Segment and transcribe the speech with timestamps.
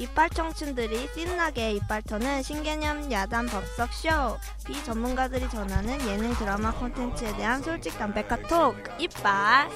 [0.00, 4.08] 이빨 청춘들이 신나게 이빨 터는 신개념 야단 법석 쇼.
[4.66, 8.74] 비전문가들이 전하는 예능 드라마 콘텐츠에 대한 솔직 담백한 톡.
[8.98, 9.68] 이빨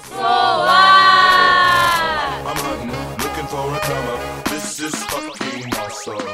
[5.75, 6.25] awesome.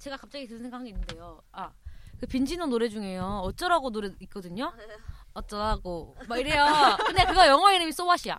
[0.00, 1.40] 제가 갑자기 든 생각이 있는데요.
[1.52, 1.70] 아,
[2.18, 3.42] 그 빈지노 노래 중에요.
[3.44, 4.72] 어쩌라고 노래 있거든요.
[5.38, 6.64] 어쩌라고 막 이래요.
[7.06, 8.38] 근데 그거 영어 이름이 소왓이야.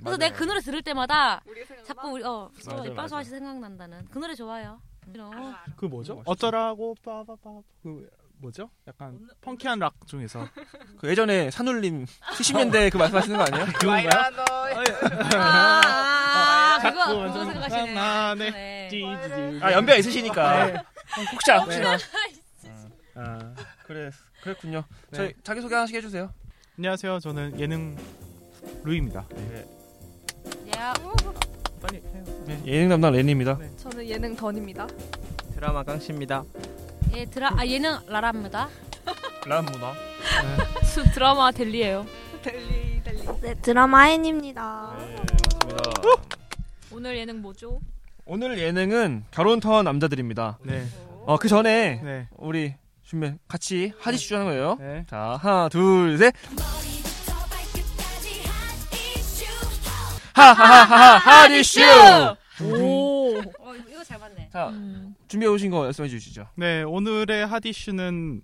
[0.00, 1.42] 그래서 내가 그 노래 들을 때마다
[1.84, 3.16] 자꾸 우리 어 소왓 맞아.
[3.16, 4.80] 소왓이 생각난다는 그 노래 좋아요.
[5.18, 5.54] 어.
[5.76, 6.22] 그 뭐죠?
[6.24, 7.50] 어쩌라고 빠바바
[7.82, 8.08] 그
[8.38, 8.70] 뭐죠?
[8.86, 10.46] 약간 펑키한 락 중에서
[10.98, 13.66] 그 예전에 산울림 70년대 그 말씀하시는 거 아니에요?
[13.78, 14.10] 그건가요?
[15.36, 15.80] 아,
[16.74, 17.94] 아, 그거 그거 그거 완전 생각하시네.
[17.94, 18.50] 나네.
[18.50, 18.88] 네.
[18.90, 19.64] 찌찌찌.
[19.64, 20.74] 아 연배가 있으시니까 네.
[21.32, 21.96] 혹시나 혹시나
[23.14, 23.54] 아,
[23.86, 24.10] 그래
[24.46, 24.84] 그랬군요.
[25.10, 25.16] 네.
[25.16, 26.30] 저희 자기 소개 하나씩 해주세요.
[26.78, 27.18] 안녕하세요.
[27.18, 27.96] 저는 예능
[28.84, 29.26] 루이입니다.
[29.34, 29.64] 네.
[30.76, 30.94] 야,
[31.80, 32.24] 빨리 해요.
[32.46, 33.58] 네, 예능 담당 렌입니다.
[33.76, 34.86] 저는 예능 던입니다.
[35.54, 36.44] 드라마 깡씨입니다.
[37.14, 38.68] 예 드라 아 얘는 라라입니다.
[39.46, 39.92] 람무나.
[41.14, 42.06] 드라마 델리예요.
[42.42, 43.22] 델리 델리.
[43.40, 44.94] 네 드라마 앤입니다.
[44.96, 46.02] 맞습니다.
[46.92, 47.80] 오늘 예능 뭐죠?
[48.26, 50.58] 오늘 예능은 결혼 터원 남자들입니다.
[50.62, 50.84] 네.
[51.26, 52.28] 어 그 전에 네.
[52.36, 52.74] 우리
[53.06, 54.76] 준비 같이 하디 주하는 거예요.
[54.80, 55.06] 네.
[55.08, 56.34] 자 하나 둘 셋.
[60.34, 61.80] 하하하하 하디쇼.
[62.62, 63.38] 오.
[63.38, 64.48] 어 이거, 잘 봤네.
[64.52, 65.14] 자 음.
[65.28, 66.48] 준비해 오신 거 말씀해 주시죠.
[66.56, 68.42] 네, 오늘의 핫 이슈는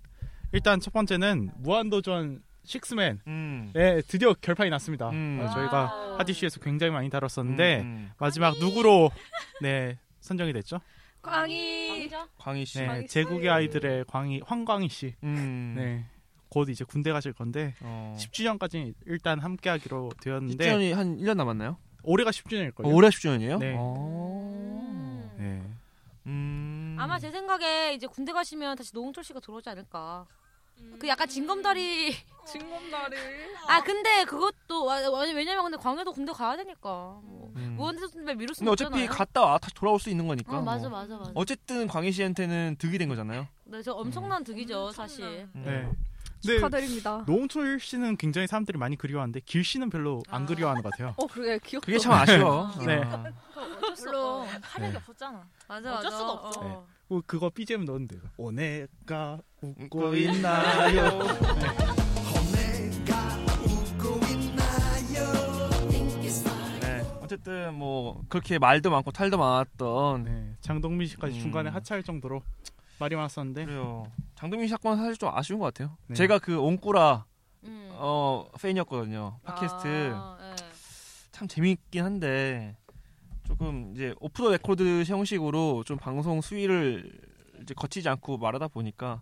[0.53, 3.19] 일단 첫 번째는 무한도전 식스맨.
[3.27, 3.71] 음.
[3.73, 5.09] 네, 드디어 결판이 났습니다.
[5.09, 5.41] 음.
[5.43, 8.11] 어, 저희가 이슈에서 굉장히 많이 다뤘었는데 음.
[8.17, 9.11] 마지막 누구로
[9.61, 10.79] 네 선정이 됐죠?
[11.23, 12.09] 광희.
[12.37, 12.81] 광희 씨.
[12.81, 15.15] 네, 제국의 아이들의 광희 황광희 씨.
[15.23, 15.73] 음.
[15.75, 16.05] 네.
[16.49, 18.15] 곧 이제 군대 가실 건데 어.
[18.19, 21.77] 10주년까지 일단 함께 하기로 되었는데 10주년이 한 1년 남았나요?
[22.03, 22.95] 올해가 10주년일 어, 거예요.
[22.95, 23.57] 올해 10주년이에요?
[23.57, 23.75] 네.
[23.75, 25.33] 어.
[25.39, 25.63] 네.
[26.27, 26.95] 음.
[26.99, 30.27] 아마 제 생각에 이제 군대 가시면 다시 노홍철 씨가 들어오지 않을까.
[30.99, 32.15] 그 약간 징검다리.
[32.45, 33.15] 진검다리.
[33.67, 34.97] 아 근데 그것도 와-
[35.33, 37.19] 왜냐면 근데 광해도 군대 가야 되니까.
[37.23, 37.51] 뭐.
[37.55, 37.75] 음.
[37.77, 39.09] 무한대선 선배 미룰 수 근데 어차피 없잖아요.
[39.09, 40.57] 갔다 와 다시 돌아올 수 있는 거니까.
[40.57, 40.99] 어 맞아 뭐.
[40.99, 41.31] 맞아 맞아.
[41.35, 43.47] 어쨌든 광희 씨한테는 득이 된 거잖아요.
[43.65, 45.47] 네, 저 엄청난 득이죠 사실.
[45.55, 45.63] 음.
[45.65, 45.89] 네.
[46.41, 47.23] 근데 축하드립니다.
[47.25, 50.45] 노홍철 씨는 굉장히 사람들이 많이 그리워하는데 길 씨는 별로 안 아.
[50.45, 51.13] 그리워하는 것 같아요.
[51.15, 51.85] 어 그게 귀엽다.
[51.85, 52.69] 그게 참 아쉬워.
[52.85, 53.01] 네.
[54.07, 54.11] 아.
[54.11, 54.45] 없어.
[54.61, 54.97] 활력이 네.
[54.97, 55.47] 없었잖아.
[55.67, 56.17] 맞아 어쩔 맞아.
[56.17, 56.59] 수가 없죠.
[56.61, 56.87] 어.
[57.09, 58.21] 어, 그거 BGM 넣으면 돼요.
[58.37, 61.19] 오네가 웃고 웃고 있나요?
[66.81, 67.01] 네.
[67.21, 71.41] 어쨌든 뭐 그렇게 말도 많고 탈도 많았던 네, 장동민 씨까지 음.
[71.41, 72.41] 중간에 하차할 정도로
[72.99, 74.05] 말이 많았었는데 그래요.
[74.35, 75.97] 장동민 사건 사실 좀 아쉬운 것 같아요.
[76.07, 76.15] 네.
[76.15, 77.25] 제가 그 옹꾸라
[77.63, 77.89] 음.
[77.93, 79.39] 어 팬이었거든요.
[79.43, 80.55] 팟캐스트 아, 예.
[81.31, 82.75] 참 재밌긴 한데
[83.43, 87.11] 조금 이제 오프 더 레코드 형식으로 좀 방송 수위를
[87.61, 89.21] 이제 거치지 않고 말하다 보니까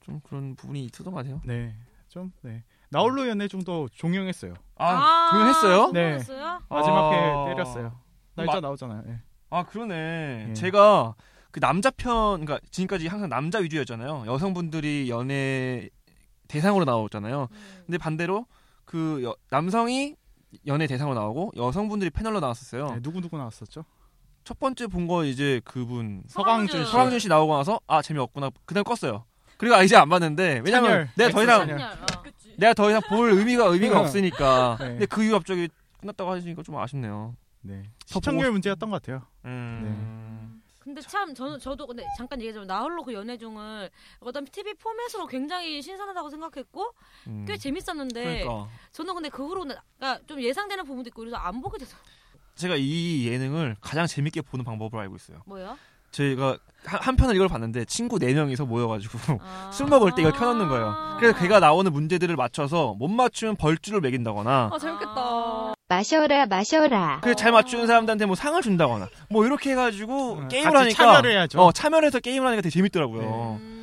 [0.00, 1.40] 좀 그런 부분이 있었던 것 같아요.
[1.44, 1.74] 네,
[2.08, 2.64] 좀 네.
[2.90, 4.54] 나홀로 연애 중도 종영했어요.
[4.76, 5.86] 아, 조용했어요?
[5.92, 6.00] 네.
[6.18, 6.62] 조용했어요?
[6.68, 7.44] 마지막에 아.
[7.48, 7.98] 때렸어요.
[8.34, 9.04] 날짜 마- 나오잖아요.
[9.08, 9.20] 예.
[9.50, 10.46] 아 그러네.
[10.50, 10.54] 예.
[10.54, 11.14] 제가
[11.50, 14.24] 그 남자 편, 그러니까 지금까지 항상 남자 위주였잖아요.
[14.26, 15.88] 여성분들이 연애
[16.48, 17.48] 대상으로 나오잖아요.
[17.50, 17.82] 음.
[17.86, 18.46] 근데 반대로
[18.84, 20.16] 그 여- 남성이
[20.66, 22.94] 연애 대상으로 나오고 여성분들이 패널로 나왔었어요.
[22.94, 23.84] 네, 누구 누구 나왔었죠?
[24.44, 26.90] 첫 번째 본 거 이제 그분 서강준 씨.
[26.90, 28.50] 서강준 씨 나오고 나서 아 재미없구나.
[28.64, 29.22] 그다음 껐어요.
[29.56, 31.80] 그리고 아, 이제 안 봤는데 왜냐면 찬열, 내가 더 이상 찬열.
[31.80, 32.22] 어.
[32.56, 34.76] 내가 더 이상 볼 의미가 의미가 없으니까.
[34.80, 34.86] 네.
[34.88, 35.68] 근데 그 이후 갑자기
[36.00, 37.36] 끝났다고 하시니까 좀 아쉽네요.
[37.60, 37.82] 네.
[38.10, 39.22] 더 시청률 보고 문제였던 것 같아요.
[39.44, 40.61] 음.
[40.82, 43.88] 근데 참 저는 저도 근데 잠깐 얘기하자면 나홀로 그 연애 중을
[44.20, 46.92] 어떤 TV 포맷으로 굉장히 신선하다고 생각했고
[47.28, 47.44] 음.
[47.46, 51.78] 꽤 재밌었는데 그러니까 저는 근데 그 후로는 그러니까 좀 예상되는 부분도 있고 그래서 안 보게
[51.78, 51.96] 돼서
[52.56, 55.42] 제가 이 예능을 가장 재밌게 보는 방법을 알고 있어요.
[55.46, 55.78] 뭐요?
[56.10, 59.70] 저희가 한, 한 편을 이걸 봤는데 친구 네 명이서 모여가지고 아.
[59.72, 61.16] 술 먹을 때 이걸 켜놓는 거예요.
[61.18, 65.71] 그래서 걔가 나오는 문제들을 맞춰서 못 맞추면 벌주를 매긴다거나 아 재밌겠다.
[65.92, 67.20] 마셔라, 마셔라.
[67.22, 71.60] 그잘 맞추는 사람들한테 뭐 상을 준다거나 뭐 이렇게 해가지고 음, 게임을 하니까 참여를 해야죠.
[71.60, 73.58] 어 참여를 해서 게임을 하니까 되게 재밌더라고요.
[73.60, 73.81] 음.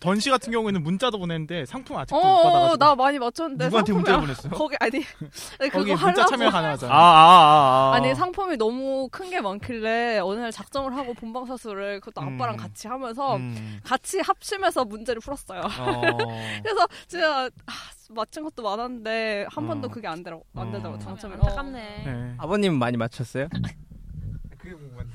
[0.00, 4.12] 던씨 같은 경우에는 문자도 보냈는데 상품 아직도 못 어, 받아가지고 나 많이 맞췄는데 누구한테 문자
[4.12, 4.52] 상품이 보냈어요?
[4.58, 5.04] 거기 아니
[5.72, 6.92] 거기 문자 참여 가능하잖아.
[6.92, 7.96] 아, 아, 아, 아.
[7.96, 12.54] 아 니 상품이 너무 큰 게 많길래 어느 날 작정을 하고 본방 사수를 그것도 아빠랑
[12.54, 12.56] 음.
[12.58, 13.80] 같이 하면서 음.
[13.82, 15.60] 같이 합치면서 문제를 풀었어요.
[15.62, 16.00] 어.
[16.62, 17.72] 그래서 제가 아,
[18.10, 19.66] 맞춘 것도 많았는데 한 어.
[19.68, 20.98] 번도 그게 안 되더라고 안 되더라고 어.
[20.98, 21.34] 당첨이.
[21.34, 22.02] 안타깝네.
[22.04, 22.34] 네.
[22.38, 23.48] 아버님 많이 맞췄어요?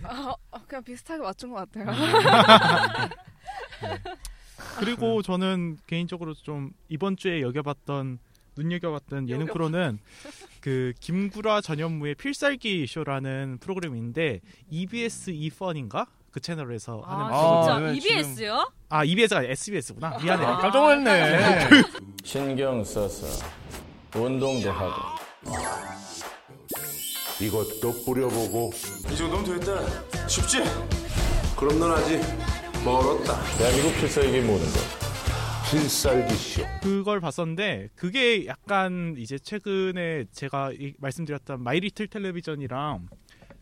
[0.03, 1.91] 아, 아, 그냥 비슷하게 맞춘 것 같아요.
[4.79, 8.19] 그리고 저는 개인적으로 좀 이번 주에 여겨봤던
[8.57, 9.99] 눈여겨봤던 예능 프로는
[10.61, 16.07] 그 김구라 전현무의 필살기 쇼라는 프로그램인데 EBS e펀인가?
[16.31, 18.71] 그 채널에서 하는 아, 진짜 아, 네, EBS요?
[18.89, 20.17] 아 EBS가 SBS구나.
[20.21, 20.45] 미안해.
[20.45, 21.39] 아, 깜짝 놀랐네.
[22.23, 23.25] 신경 써서
[24.15, 25.17] 운동도 하고.
[27.39, 28.71] 이것도 뿌려보고.
[29.11, 30.27] 이 정도면 됐다.
[30.27, 30.63] 쉽지?
[31.55, 32.19] 그럼 넌 아직
[32.91, 34.79] 멀었다 대한민국 필살기 모는 거
[35.69, 43.09] 필살기 쇼 그걸 봤었는데 그게 약간 이제 최근에 제가 이- 말씀드렸던 마이리틀 텔레비전이랑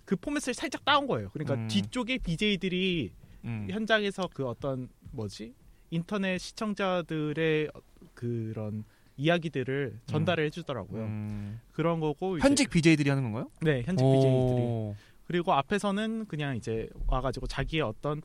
[0.06, 1.30] 그 포맷을 살짝 따온 거예요.
[1.34, 1.68] 그러니까 음.
[1.68, 3.14] 뒤쪽에 BJ들이
[3.46, 3.66] 음.
[3.72, 5.56] 현장에서 그 어떤 뭐지
[5.90, 7.82] 인터넷 시청자들의 어-
[8.14, 8.84] 그런
[9.18, 11.02] 이야기들을 전달을 해주더라고요.
[11.02, 11.60] 음.
[11.72, 13.50] 그런 거고 이제- 현직 BJ들이 하는 건가요?
[13.62, 14.96] 네 현직 BJ들이 오.
[15.26, 18.22] 그리고 앞에서는 그냥 이제 와가지고 자기의 어떤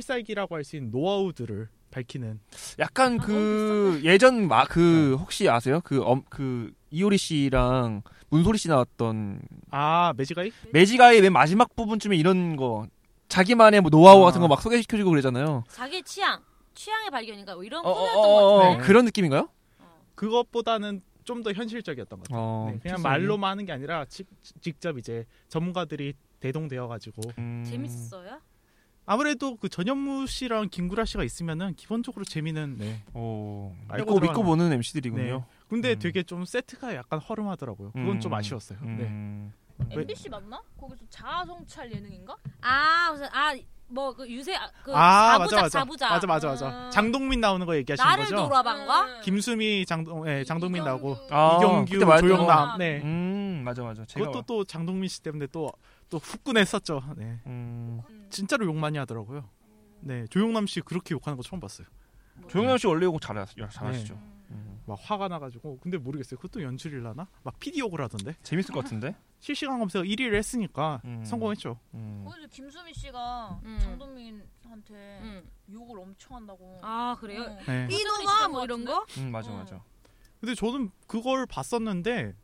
[0.00, 2.40] 필살기라고 할 수 있는 노하우들을 밝히는
[2.78, 5.80] 약간 그 예전 마 그 혹시 아세요?
[5.84, 9.40] 그 엄 그 이효리 씨랑 문소리 씨 나왔던
[9.70, 12.86] 아 매직아이 매직아이 맨 마지막 부분쯤에 이런 거
[13.28, 14.26] 자기만의 뭐 노하우 아.
[14.26, 15.64] 같은 거 막 소개시켜주고 그러잖아요.
[15.68, 16.40] 자기 취향,
[16.74, 18.78] 취향의 발견인가 뭐 이런 어, 코너였던 어, 것 어, 같아요.
[18.78, 19.48] 어, 그런 느낌인가요?
[20.14, 22.40] 그것보다는 좀 더 현실적이었던 것 같아요.
[22.40, 23.02] 어, 네, 그냥.
[23.02, 24.28] 말로만 하는 게 아니라 직,
[24.60, 27.64] 직접 이제 전문가들이 대동되어 가지고 음.
[27.66, 28.38] 재밌었어요?
[29.06, 33.02] 아무래도 그 전현무 씨랑 김구라 씨가 있으면은 기본적으로 재미는 네.
[33.14, 33.72] 오.
[33.88, 35.44] 알고 믿고 믿고 보는 MC들이군요.
[35.68, 35.98] 근데 음.
[35.98, 37.92] 되게 좀 세트가 약간 허름하더라고요.
[37.92, 38.20] 그건 음.
[38.20, 38.78] 좀 아쉬웠어요.
[38.82, 38.88] 네.
[39.04, 39.52] 음.
[39.90, 40.60] 왜- MBC 맞나?
[40.80, 42.36] 거기서 자아성찰 예능인가?
[42.62, 43.54] 아 무슨 아
[43.88, 46.90] 뭐 그 유세 아, 그 아 자부자 맞아 맞아 자부자 맞아 맞아 맞아 아.
[46.90, 48.36] 장동민 나오는 거 얘기하시는 나를 거죠?
[48.42, 49.20] 돌아반가?
[49.20, 51.06] 김수미 장동 예 장동민 이경규.
[51.08, 52.76] 나오고 아, 이경규 조영남 거.
[52.78, 54.04] 네음 맞아 맞아.
[54.06, 55.70] 제가 그것도 또 장동민 씨 때문에 또
[56.08, 57.02] 또 후끈했었죠.
[57.16, 58.02] 네 음.
[58.30, 59.48] 진짜로 욕 많이 하더라고요.
[60.00, 61.86] 네 조영남 씨 그렇게 욕하는 거 처음 봤어요.
[62.48, 64.14] 조영남 씨 원래 욕 잘하, 잘하시죠.
[64.14, 64.20] 네.
[64.50, 64.80] 음.
[64.86, 66.38] 막 화가 나가지고 근데 모르겠어요.
[66.38, 67.26] 그것도 연출이려나?
[67.42, 69.14] 막 PD 욕을 하던데 재밌을 것 같은데.
[69.40, 71.24] 실시간 검색 1위를 했으니까 음.
[71.24, 71.78] 성공했죠.
[71.94, 72.24] 음.
[72.26, 73.78] 거기서 김수미 씨가 음.
[73.80, 75.42] 장동민한테 응.
[75.72, 76.78] 욕을 엄청 한다고.
[76.82, 77.42] 아 그래요?
[77.42, 77.58] 어.
[77.66, 77.88] 네.
[77.90, 79.04] 이놈아 뭐 이런 거?
[79.18, 79.56] 음 맞아 어.
[79.56, 79.82] 맞아.
[80.40, 82.34] 근데 저는 그걸 봤었는데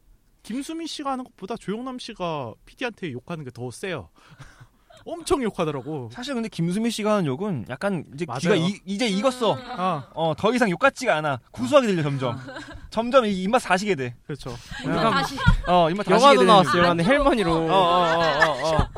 [0.42, 4.08] 김수미 씨가 하는 것보다 조영남 씨가 PD한테 욕하는 게 더 세요.
[5.04, 6.10] 엄청 욕하더라고.
[6.12, 8.38] 사실 근데 김수미 씨가 하는 욕은 약간 이제 맞아요.
[8.40, 9.56] 귀가 이, 이제 익었어.
[9.60, 11.40] 아 어 더 이상 욕 같지가 않아.
[11.50, 12.38] 구수하게 들려 점점.
[12.90, 14.14] 점점 이 입맛 사시게 돼.
[14.26, 14.54] 그렇죠.
[14.84, 15.36] 다시
[15.66, 16.84] 어 입맛 다시게 영화도 나왔어요.
[16.86, 17.52] 아, 헬머니로.
[17.52, 18.88] 어, 어, 어, 어, 어.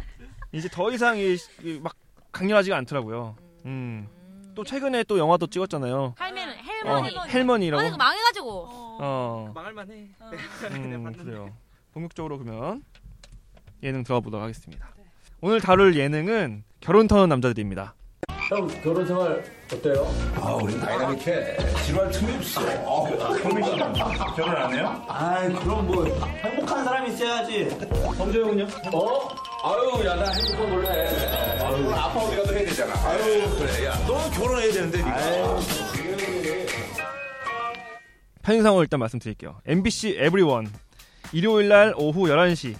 [0.52, 1.94] 이제 더 이상 이, 이, 막
[2.32, 3.34] 강렬하지가 않더라고요.
[3.64, 4.06] 음.
[4.54, 6.14] 또 최근에 또 영화도 찍었잖아요.
[6.84, 7.16] 어, 헬머니.
[7.28, 7.80] 헬머니라고.
[7.80, 7.96] 아니 그.
[9.00, 9.50] 어.
[9.54, 10.08] 망할만해.
[10.72, 11.50] 음, 그래요.
[11.92, 12.82] 본격적으로 그러면
[13.82, 14.88] 예능 들어가 보도록 하겠습니다.
[15.40, 17.94] 오늘 다룰 예능은 결혼 터는 남자들입니다.
[18.48, 20.06] 형 결혼 생활 어때요?
[20.36, 21.56] 아 우리 다이나믹해
[21.86, 22.60] 지루할 틈이 없어
[24.36, 25.04] 결혼 안 해요?
[25.08, 27.70] 아이 그럼 뭐 행복한 사람이 있어야지.
[28.16, 28.64] 성재 형은요?
[28.92, 29.28] 어?
[29.64, 31.08] 아유 야 나 행복한 걸로 해
[31.64, 35.16] 아유 아빠 어디가도 해야 되잖아 아유 그래 야 너 결혼해야 되는데 니가
[38.44, 39.60] 편의상을 일단 말씀드릴게요.
[39.66, 40.70] MBC 에브리원
[41.32, 42.76] 일요일 날 오후 11시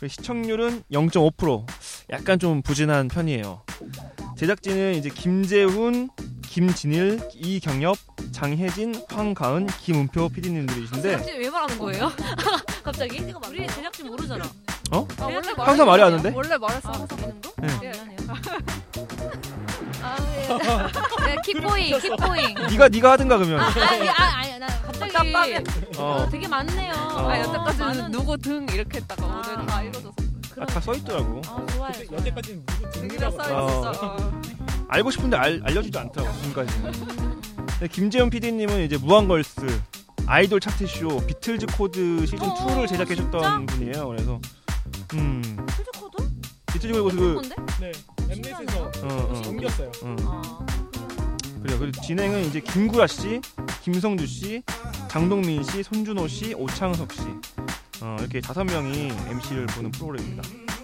[0.00, 1.66] 그 시청률은 0.5%
[2.10, 3.62] 약간 좀 부진한 편이에요.
[4.36, 6.08] 제작진은 이제 김재훈,
[6.42, 7.98] 김진일, 이경엽,
[8.32, 12.10] 장혜진, 황가은, 김은표 PD님들이신데 제작진 왜 말하는 거예요?
[12.82, 13.18] 갑자기?
[13.48, 14.44] 우리 제작진 모르잖아.
[14.92, 15.06] 어?
[15.18, 16.32] 아, 원래 항상 말이 안 하는데?
[16.34, 16.88] 원래 말했어.
[16.88, 17.18] 아, 항상.
[17.18, 17.52] 되는 거?
[17.58, 17.68] 네.
[17.82, 17.90] 예.
[17.90, 18.16] 미안해요.
[20.00, 20.16] 아,
[21.26, 22.70] 네, keep going, keep going.
[22.70, 23.60] 네가 네가 하든가 그러면.
[23.60, 24.58] 아, 아니, 아, 아니,
[25.22, 25.58] 깜짝이야.
[25.98, 26.02] 어.
[26.02, 26.92] 어, 되게 많네요.
[26.94, 27.28] 어.
[27.28, 29.42] 아 여태까지는 많은- 누구 등 이렇게 했다가 아.
[29.54, 30.14] 오늘 다 이루어졌어.
[30.60, 31.40] 아, 다 써 있더라고.
[31.46, 31.92] 아, 좋아요.
[31.92, 31.92] 좋아요.
[32.12, 34.16] 여태까지는 누구 등이라 등이라고 써 있었어.
[34.16, 34.40] 어.
[34.88, 36.92] 알고 싶은데 알, 알려주지도 않더라고 지금까지는.
[37.92, 39.60] 김재훈 PD님은 이제 무한걸스,
[40.26, 43.74] 아이돌 차트쇼, 비틀즈 코드 시즌 어, 2를 제작하셨던 진짜?
[43.76, 44.08] 분이에요.
[44.08, 44.40] 그래서
[45.14, 46.30] 음 필드 코드?
[46.72, 47.40] 비틀즈 코드 그?
[47.80, 47.92] 네.
[48.30, 49.92] 엠넷에서 어, 어, 옮겼어요.
[50.02, 50.16] 어.
[50.24, 50.66] 아,
[51.62, 51.78] 그래요.
[51.78, 53.40] 그리고 진행은 이제 김구라 씨,
[53.82, 54.62] 김성주 씨,
[55.08, 57.20] 장동민 씨, 손준호 씨, 오창석 씨
[58.00, 60.42] 어, 이렇게 다섯 명이 MC를 보는 프로그램입니다.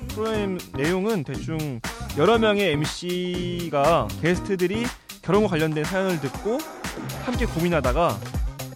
[0.08, 1.80] 프로그램 내용은 대충
[2.16, 4.84] 여러 명의 MC가 게스트들이
[5.22, 6.58] 결혼과 관련된 사연을 듣고
[7.24, 8.18] 함께 고민하다가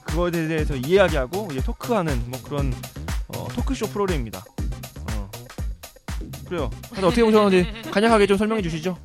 [0.04, 2.72] 그거에 대해서 이야기하고 이제 토크하는 뭐 그런
[3.28, 4.44] 어, 토크쇼 프로그램입니다.
[5.12, 5.30] 어.
[6.48, 6.70] 그래요.
[6.90, 8.96] 다들 어떻게 보셨는지 간략하게 좀 설명해 주시죠.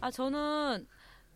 [0.00, 0.86] 아 저는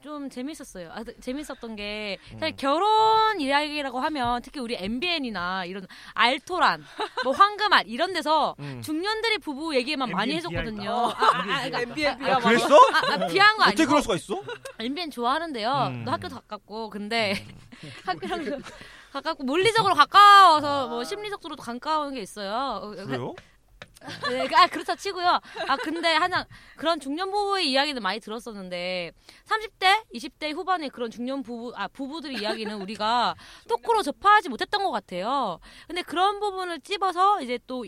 [0.02, 0.90] 좀 재밌었어요.
[0.94, 2.38] 아, 재밌었던 게 음.
[2.38, 6.82] 사실 결혼 이야기라고 하면 특히 우리 MBN이나 이런 알토란,
[7.22, 8.80] 뭐 황금알 이런 데서 음.
[8.82, 10.82] 중년들이 부부 얘기만 많이 해줬거든요.
[10.82, 11.26] 비하니까.
[11.26, 12.74] 아, 아, 아, 그러니까- MBN 아, 비하 아, 그랬어?
[12.76, 14.42] 아, 아, 비한 거 아니고 어떻게 그럴 수가 있어?
[14.78, 15.70] MBN 좋아하는데요.
[15.90, 16.04] 음.
[16.06, 17.34] 또 학교도 가깝고 근데
[18.06, 18.62] 학교랑 좀
[19.12, 22.80] 가깝고 물리적으로 가까워서 뭐 심리적으로도 가까운 게 있어요.
[22.82, 23.34] 어, 그래요?
[24.30, 25.28] 네, 아 그렇다 치고요.
[25.68, 29.12] 아 근데 하나 그런 중년 부부의 이야기는 많이 들었었는데
[29.44, 33.34] 30대, 20대 후반의 그런 중년 부부 아 부부들의 이야기는 우리가
[33.68, 35.60] 토크로 접하지 못했던 것 같아요.
[35.86, 37.84] 근데 그런 부분을 찝어서 이제 또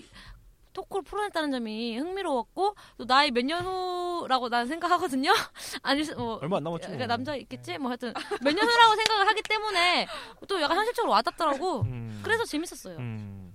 [0.74, 5.30] 토크를 풀어냈다는 점이 흥미로웠고 또 나이 몇 년 후라고 난 생각하거든요.
[5.82, 6.86] 아니 뭐 얼마 안 남았지.
[6.88, 10.06] 그러니까 남자 있겠지 뭐 하여튼 몇 년 후라고 생각을 하기 때문에
[10.48, 11.84] 또 약간 현실적으로 와닿더라고.
[12.22, 12.96] 그래서 재밌었어요.
[12.98, 13.52] 음.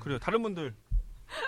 [0.00, 0.18] 그래요.
[0.18, 0.74] 다른 분들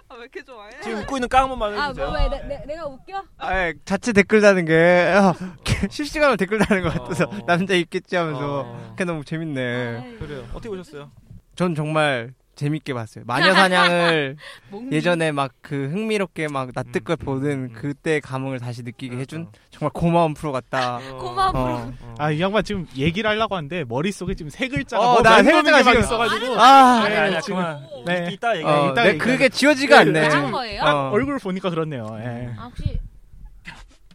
[0.09, 0.71] 아, 왜 이렇게 좋아해?
[0.83, 2.06] 지금 웃고 있는 깡 한번 아, 말해주세요.
[2.11, 3.25] 뭐 왜, 내, 내, 내가 웃겨?
[3.38, 4.75] 아, 자체 댓글 다는 게
[5.14, 5.33] 아,
[5.90, 10.16] 실시간으로 댓글 다는 것 같아서 남자 있겠지 하면서 그게 너무 재밌네.
[10.18, 10.45] 그래요.
[10.50, 11.11] 어떻게 보셨어요?
[11.54, 13.25] 전 정말 재밌게 봤어요.
[13.28, 14.36] 마녀 사냥을.
[14.90, 20.52] 예전에 막 그 흥미롭게 막 낯뜨거 보던 그때 감흥을 다시 느끼게 해준 정말 고마운 프로
[20.52, 20.98] 같다.
[21.18, 21.92] 고마운 어.
[22.18, 26.00] 아, 이 양반 지금 얘기를 하려고 하는데 머릿속에 지금 세 글자가 어, 뭐나몇세 글자가 지금-
[26.00, 26.60] 있어가지고.
[26.60, 27.86] 아, 네, 아니야, 아니야, 지금- 그만.
[28.06, 28.28] 네.
[28.32, 28.70] 이따 얘기해.
[28.72, 29.25] 어, 이따 네, 얘기해.
[29.25, 30.28] 그게 지워지가 않네.
[30.28, 30.80] 한 거예요?
[30.82, 31.10] 딱 어.
[31.10, 32.06] 얼굴 보니까 그렇네요.
[32.20, 32.54] 예.
[32.56, 33.00] 아 혹시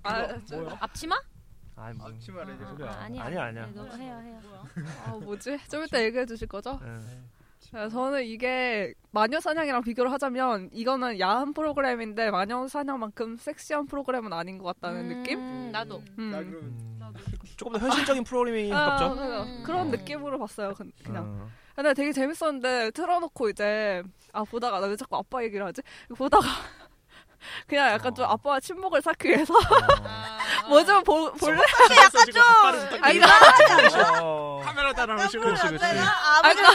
[0.03, 0.27] 아,
[0.79, 1.15] 앞치마?
[1.75, 2.07] 아니, 뭐.
[2.07, 3.23] 앞치마를 이제 아, 아니야.
[3.23, 3.51] 아니야.
[3.51, 3.59] 네,
[4.03, 4.39] 해요, 해요.
[5.05, 5.57] 아, 뭐지?
[5.69, 6.79] 좀 이따 얘기해 주실 거죠?
[6.81, 6.89] 네.
[7.73, 14.57] 네, 저는 이게 마녀 사냥이랑 비교를 하자면 이거는 야한 프로그램인데 마녀 사냥만큼 섹시한 프로그램은 아닌
[14.57, 15.39] 것 같다는 느낌?
[15.39, 16.03] 음, 나도.
[16.19, 16.99] 음.
[17.55, 19.15] 조금 더 현실적인 프로그램이 아, 가깝죠.
[19.15, 19.45] 그래요.
[19.63, 20.73] 그런 느낌으로 봤어요.
[20.73, 21.23] 그- 그냥.
[21.25, 21.47] 어.
[21.75, 25.81] 근데 되게 재밌었는데 틀어놓고 이제 아 보다가 나 왜 자꾸 아빠 얘기를 하지?
[26.15, 26.45] 보다가
[27.67, 29.53] 그냥 약간 좀 아빠와 친목을 쌓기 위해서
[30.69, 31.31] 뭐좀 볼래?
[31.91, 33.19] 약간 좀 아니,
[34.21, 34.61] 어.
[34.63, 35.83] 카메라 따라오시고 그렇지, 그렇지.
[35.85, 36.73] 아, 그러니까, 아,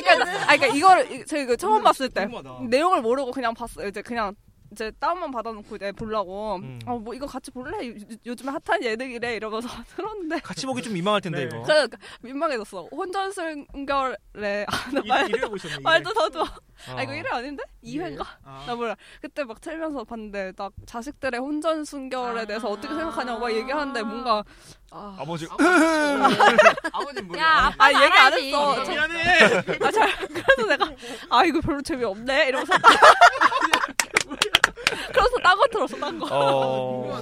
[0.00, 2.64] 그러니까, 아, 그러니까 이거를 이- 제가 이거 처음 봤을 때 궁금하다.
[2.68, 3.88] 내용을 모르고 그냥 봤어요.
[3.88, 4.34] 이제 그냥
[4.70, 6.56] 이제 다운만 받아놓고 이제 보려고.
[6.56, 6.78] 음.
[6.86, 7.88] 어뭐 이거 같이 볼래?
[7.88, 7.94] 요,
[8.26, 10.40] 요즘에 핫한 예능이래 이러면서 들었는데.
[10.40, 11.44] 같이 보기 좀 민망할 텐데 네.
[11.46, 11.62] 이거.
[11.62, 12.88] 그러니까 민망해졌어.
[12.92, 15.78] 혼전 순결에 아, 나 일- 말- 일회 보셨네.
[15.80, 16.42] 말도 더도.
[16.42, 16.46] 어.
[16.96, 17.62] 아 이거 1회 아닌데?
[17.82, 18.24] 2회인가?
[18.44, 18.64] 아.
[18.66, 18.94] 나 몰라.
[19.20, 24.44] 그때 막 틀면서 봤는데 딱 자식들의 혼전 순결에 대해서 어떻게 생각하냐고 막 얘기하는데 뭔가
[24.90, 25.46] 아, 아버지.
[26.92, 27.42] 아버님 뭐야?
[27.42, 28.32] 야, 아 얘기 안.
[28.32, 28.84] 했어.
[28.84, 29.44] 저- 미안해.
[29.82, 30.90] 아, 잘, 그래서 내가,
[31.30, 32.48] 아, 이거 별로 재미없네?
[32.48, 32.92] 이러면서 딱.
[35.12, 36.28] 그래서 딴거 들었어, 딴 거.
[36.30, 37.12] 어.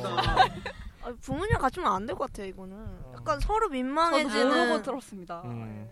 [1.03, 2.99] 아, 부모님 같이 하면 안 될 것 같아요 이거는.
[3.15, 4.49] 약간 서로 저도 민망해지는.
[4.69, 5.43] 모르고 들었습니다.
[5.45, 5.89] 음.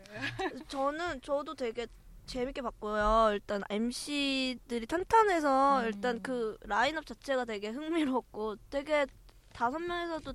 [0.69, 1.87] 저는 저도 되게
[2.27, 3.29] 재밌게 봤고요.
[3.33, 5.85] 일단 MC들이 탄탄해서 음.
[5.87, 9.07] 일단 그 라인업 자체가 되게 흥미롭고 되게
[9.53, 10.33] 다섯 명에서도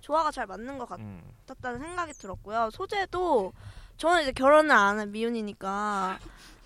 [0.00, 1.22] 조화가 잘 맞는 것 음.
[1.46, 2.70] 같았다는 생각이 들었고요.
[2.72, 3.52] 소재도
[3.96, 6.18] 저는 이제 결혼을 안 한 미혼이니까.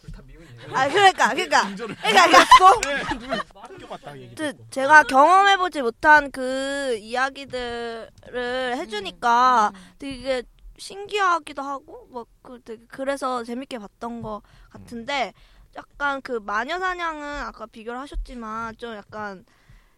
[0.72, 4.34] 아 그러니까 그러니까 그러니까 그러니까 맡겨봤다 얘기.
[4.34, 10.42] 그 제가 경험해보지 못한 그 이야기들을 해주니까 되게
[10.78, 15.32] 신기하기도 하고 뭐그 되게 그래서 재밌게 봤던 것 같은데
[15.76, 19.44] 약간 그 마녀 사냥은 아까 비교를 하셨지만 좀 약간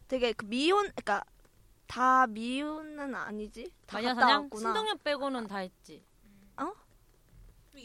[0.08, 1.22] 되게 그 미혼 그러니까
[1.86, 4.60] 다 미혼은 아니지 다 마녀 사냥 왔구나.
[4.60, 6.02] 신동엽 빼고는 다 했지.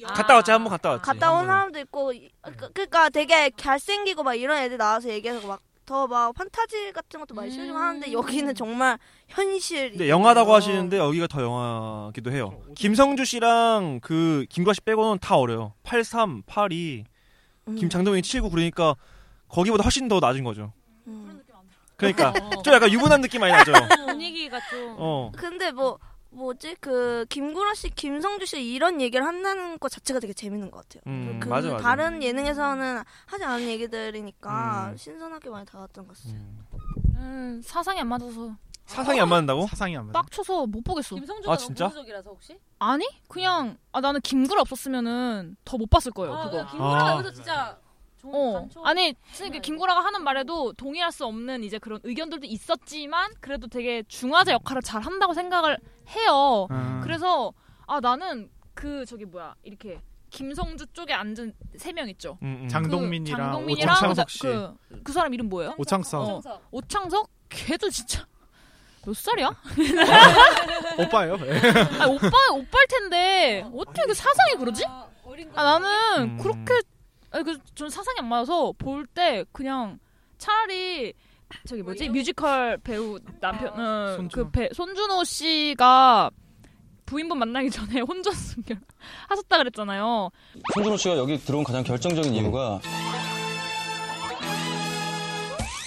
[0.03, 0.07] 어?
[0.13, 1.03] 갔다 왔지 한 번 갔다 왔지.
[1.05, 5.61] 갔다 온 사람도 있고 이- 그, 그러니까 되게 잘생기고 막 이런 애들 나와서 얘기해서 막
[5.85, 9.89] 더막 판타지 같은 것도 많이 씌우고 하는데 여기는 정말 현실.
[9.91, 12.61] 근데 영화다고 하시는데 여기가 더 영화기도 해요.
[12.75, 15.73] 김성주 씨랑 그 김구라 씨 빼고는 다 어려요.
[15.83, 17.03] 83, 82,
[17.67, 17.75] 음.
[17.75, 18.95] 김장동이 79 그러니까
[19.49, 20.71] 거기보다 훨씬 더 낮은 거죠.
[21.07, 21.41] 음.
[21.97, 22.61] 그러니까 어.
[22.63, 23.73] 좀 약간 유부남 느낌 많이 나죠.
[24.07, 24.95] 분위기가 좀.
[24.97, 25.31] 어.
[25.35, 25.99] 근데 뭐
[26.31, 31.03] 뭐지 그 김구라 씨, 김성주 씨 이런 얘기를 한다는 것 자체가 되게 재밌는 것 같아요.
[31.07, 31.83] 음, 그 맞아, 맞아.
[31.83, 34.97] 다른 예능에서는 하지 않은 얘기들이니까 음.
[34.97, 36.41] 신선하게 많이 다뤘던 것 같아요.
[37.15, 39.67] 음, 사상이 안 맞아서 사상이 안 맞는다고?
[39.67, 41.15] 사상이 안 빡쳐서 못 보겠어.
[41.15, 41.85] 김성주가 아, 진짜?
[41.87, 42.57] 보수적이라서 혹시?
[42.79, 46.65] 아니 그냥 아 나는 김구라 없었으면은 더 못 봤을 거예요 아, 그거.
[46.67, 47.13] 김구라 아.
[47.15, 47.77] 여기서 진짜
[48.23, 48.67] 어.
[48.83, 54.53] 아니 진짜 김구라가 하는 말에도 동의할 수 없는 이제 그런 의견들도 있었지만 그래도 되게 중화자
[54.53, 55.77] 역할을 잘 한다고 생각을
[56.15, 56.67] 해요.
[56.71, 57.01] 음.
[57.03, 57.53] 그래서
[57.87, 59.99] 아 나는 그 저기 뭐야 이렇게
[60.29, 62.37] 김성주 쪽에 앉은 세 명 있죠.
[62.41, 62.67] 음, 음.
[62.69, 64.39] 장동민이랑 그 장동민이랑 오창석 씨.
[64.39, 64.73] 그,
[65.03, 65.75] 그 사람 이름 뭐예요?
[65.77, 66.21] 오창석.
[66.45, 67.29] 어, 오창석?
[67.49, 68.25] 걔도 진짜
[69.05, 69.51] 몇 살이야?
[70.99, 71.33] 오빠예요?
[71.99, 74.85] 아 오빠 오빠일 텐데 어떻게 그 사상이 그러지?
[74.85, 76.37] 아 나는 음.
[76.37, 76.81] 그렇게
[77.31, 79.99] 아니 그전 사상이 안 맞아서 볼 때 그냥
[80.37, 81.13] 차라리
[81.67, 84.45] 저기 뭐지 뮤지컬 배우 남편 어, 손준호.
[84.45, 86.29] 그 배, 손준호 씨가
[87.05, 88.79] 부인분 만나기 전에 혼전 순결
[89.29, 90.29] 하셨다 그랬잖아요.
[90.73, 92.79] 손준호 씨가 여기 들어온 가장 결정적인 이유가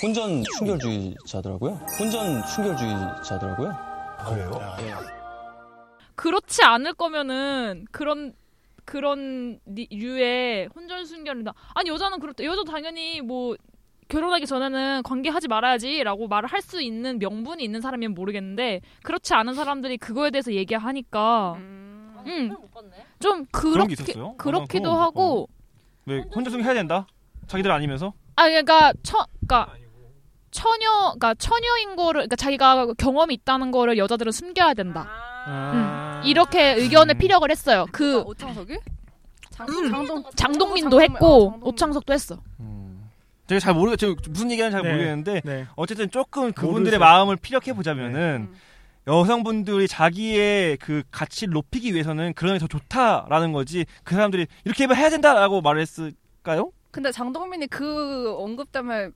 [0.02, 1.72] 혼전 순결주의자더라고요.
[1.98, 3.74] 혼전 순결주의자더라고요.
[4.26, 4.60] 그래요?
[6.14, 8.34] 그렇지 않을 거면은 그런
[8.84, 11.52] 그런 리- 류의 혼전 순결이다.
[11.74, 12.44] 아니 여자는 그렇다.
[12.44, 13.56] 여자 당연히 뭐
[14.08, 19.96] 결혼하기 전에는 관계하지 말아야지라고 말을 할 수 있는 명분이 있는 사람이면 모르겠는데 그렇지 않은 사람들이
[19.98, 22.54] 그거에 대해서 얘기하니까 음.
[23.20, 24.34] 좀 그런 게 그렇게 있었어요?
[24.36, 25.48] 그렇기도 아, 하고
[26.06, 27.06] 왜 혼자 승 해야 된다?
[27.46, 28.12] 자기들 아니면서?
[28.36, 29.74] 아 그러니까 처 그러니까
[30.54, 35.08] 처녀 그러니까 처녀인 거를 그러니까 자기가 경험이 있다는 거를 여자들은 숨겨야 된다.
[35.48, 36.22] 음.
[36.24, 37.86] 이렇게 의견을 피력을 했어요.
[37.90, 38.78] 그 오창석이?
[39.50, 39.90] 장, 음.
[39.90, 42.38] 장동 장동민도 했고 오창석도 했어.
[43.48, 45.66] 제가 잘 모르겠, 저 무슨 얘기하는지 잘 네, 모르겠는데 네.
[45.74, 46.98] 어쨌든 조금 그분들의 모르세요.
[47.00, 48.48] 마음을 피력해 보자면은
[49.06, 55.10] 여성분들이 자기의 그 가치를 높이기 위해서는 그런 게 더 좋다라는 거지 그 사람들이 이렇게 해야
[55.10, 56.70] 된다라고 말했을까요?
[56.90, 59.10] 근데 장동민이 그 언급 때문에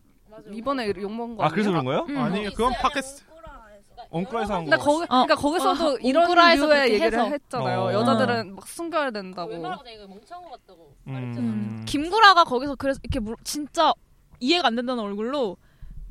[0.52, 1.84] 이번에 욕먹은 거 아 그래서 그런?
[1.84, 2.06] 거예요?
[2.08, 2.18] 음.
[2.18, 3.24] 아니 그건 팟캐스트
[4.10, 4.70] 엉클에서 한 거.
[4.70, 7.24] 근데 거기 그러니까 거기서 도 어, 이런 류의 얘기를 해서.
[7.28, 7.78] 했잖아요.
[7.80, 7.92] 어.
[7.92, 9.52] 여자들은 막 숨겨야 된다고.
[11.06, 11.82] 음.
[11.86, 13.92] 김구라가 거기서 그래서 이렇게 물- 진짜
[14.40, 15.56] 이해가 안 된다는 얼굴로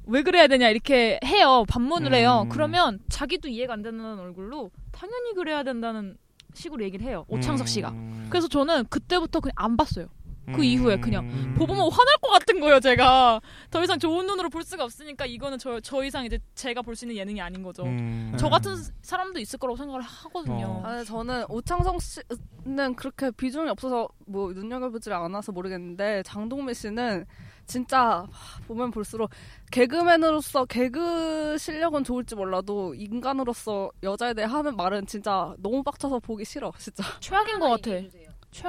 [0.05, 2.50] 왜 그래야 되냐 이렇게 해요 반문을 해요 음.
[2.50, 6.17] 그러면 자기도 이해가 안 된다는 얼굴로 당연히 그래야 된다는
[6.53, 8.27] 식으로 얘기를 해요 오창석 씨가 음.
[8.29, 10.07] 그래서 저는 그때부터 그냥 안 봤어요
[10.47, 10.63] 그 음.
[10.63, 11.27] 이후에 그냥
[11.57, 13.41] 보보면 화날 것 같은 거예요 제가.
[13.69, 17.05] 더 이상 좋은 눈으로 볼 수가 없으니까 이거는 저, 저 이상 이제 제가 볼 수
[17.05, 17.83] 있는 예능이 아닌 거죠.
[17.83, 18.33] 음.
[18.39, 20.81] 저 같은 사람도 있을 거라고 생각을 하거든요.
[20.83, 27.25] 아, 저는 오창석 씨는 그렇게 비중이 없어서 뭐 눈여겨보지 않아서 모르겠는데 장동민 씨는
[27.67, 29.29] 진짜 하, 보면 볼수록
[29.71, 36.71] 개그맨으로서 개그 실력은 좋을지 몰라도 인간으로서 여자에 대해 하는 말은 진짜 너무 빡쳐서 보기 싫어
[36.79, 37.03] 진짜.
[37.19, 37.91] 최악인 것 같아.
[37.91, 38.12] 것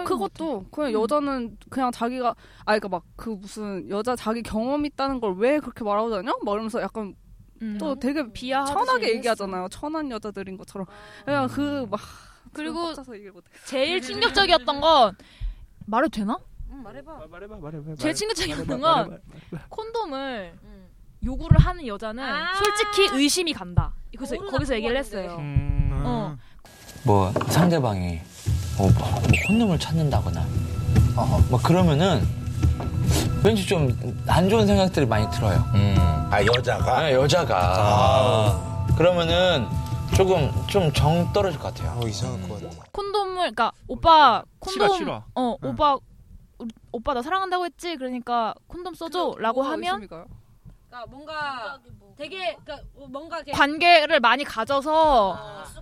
[0.04, 2.34] 그것도 그냥 여자는 그냥 자기가 아
[2.78, 6.32] 그러니까 막 그 무슨 여자 자기 경험 있다는 걸 왜 그렇게 말하고 다녀?
[6.44, 7.14] 막 이러면서 약간
[7.62, 7.76] 음.
[7.78, 9.16] 또 되게 비하하듯이 천하게 얘기했어.
[9.18, 9.68] 얘기하잖아요.
[9.70, 10.86] 천한 여자들인 것처럼.
[11.24, 12.00] 그냥 그막
[12.52, 13.48] 그리고 서 얘기를 못해.
[13.64, 15.16] 제일 충격적이었던 건
[15.86, 16.38] 말해도 되나?
[16.68, 17.94] 말해봐 말해봐 말해봐.
[17.96, 19.20] 제일 충격적이었던 건.
[19.68, 20.54] 콘돔을
[21.24, 22.24] 요구를 하는 여자는
[22.58, 23.92] 솔직히 의심이 간다.
[24.16, 25.36] 그래서 거기서 얘기를 했어요.
[25.38, 25.90] 음.
[26.04, 26.36] 어.
[27.04, 28.20] 뭐 상대방이
[28.78, 30.44] 뭐, 뭐 콘돔을 찾는다거나
[31.50, 32.26] 뭐 그러면은
[33.44, 35.64] 왠지 좀 안 좋은 생각들이 많이 들어요.
[36.30, 37.00] 아 여자가?
[37.02, 39.66] 네, 여자가 그러면은
[40.14, 42.00] 조금 좀 정 떨어질 것 같아요.
[42.06, 42.84] 이상할 것 같아.
[42.92, 45.24] 콘돔을 그러니까 오빠 콘돔 싫어, 싫어.
[45.34, 45.68] 어 응.
[45.70, 45.96] 오빠
[46.58, 50.26] 우리- 오빠 나 사랑한다고 했지 그러니까 콘돔 써줘라고 하면 그러니까
[51.08, 51.78] 뭔가
[52.16, 55.38] 되게 그러니까 뭔가 이렇게 관계를 많이 가져서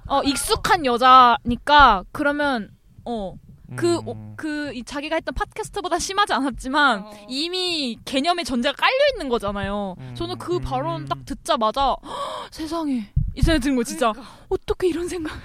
[0.09, 2.71] 어 익숙한 여자니까 그러면
[3.07, 9.97] 어그그이 자기가 했던 팟캐스트보다 심하지 않았지만 이미 개념의 전제가 깔려 있는 거잖아요.
[10.15, 14.13] 저는 그 발언 딱 듣자마자 "헉, 세상에 이 생각이 드는 거 진짜
[14.49, 15.41] 어떻게 이런 생각을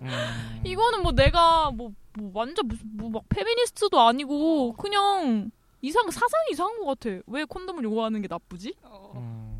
[0.64, 6.78] 이거는 뭐 내가 뭐, 뭐 완전 무슨 뭐 막 페미니스트도 아니고 그냥 이상 사상이 이상한
[6.84, 7.16] 것 같아.
[7.26, 8.74] 왜 콘돔을 요구하는 게 나쁘지?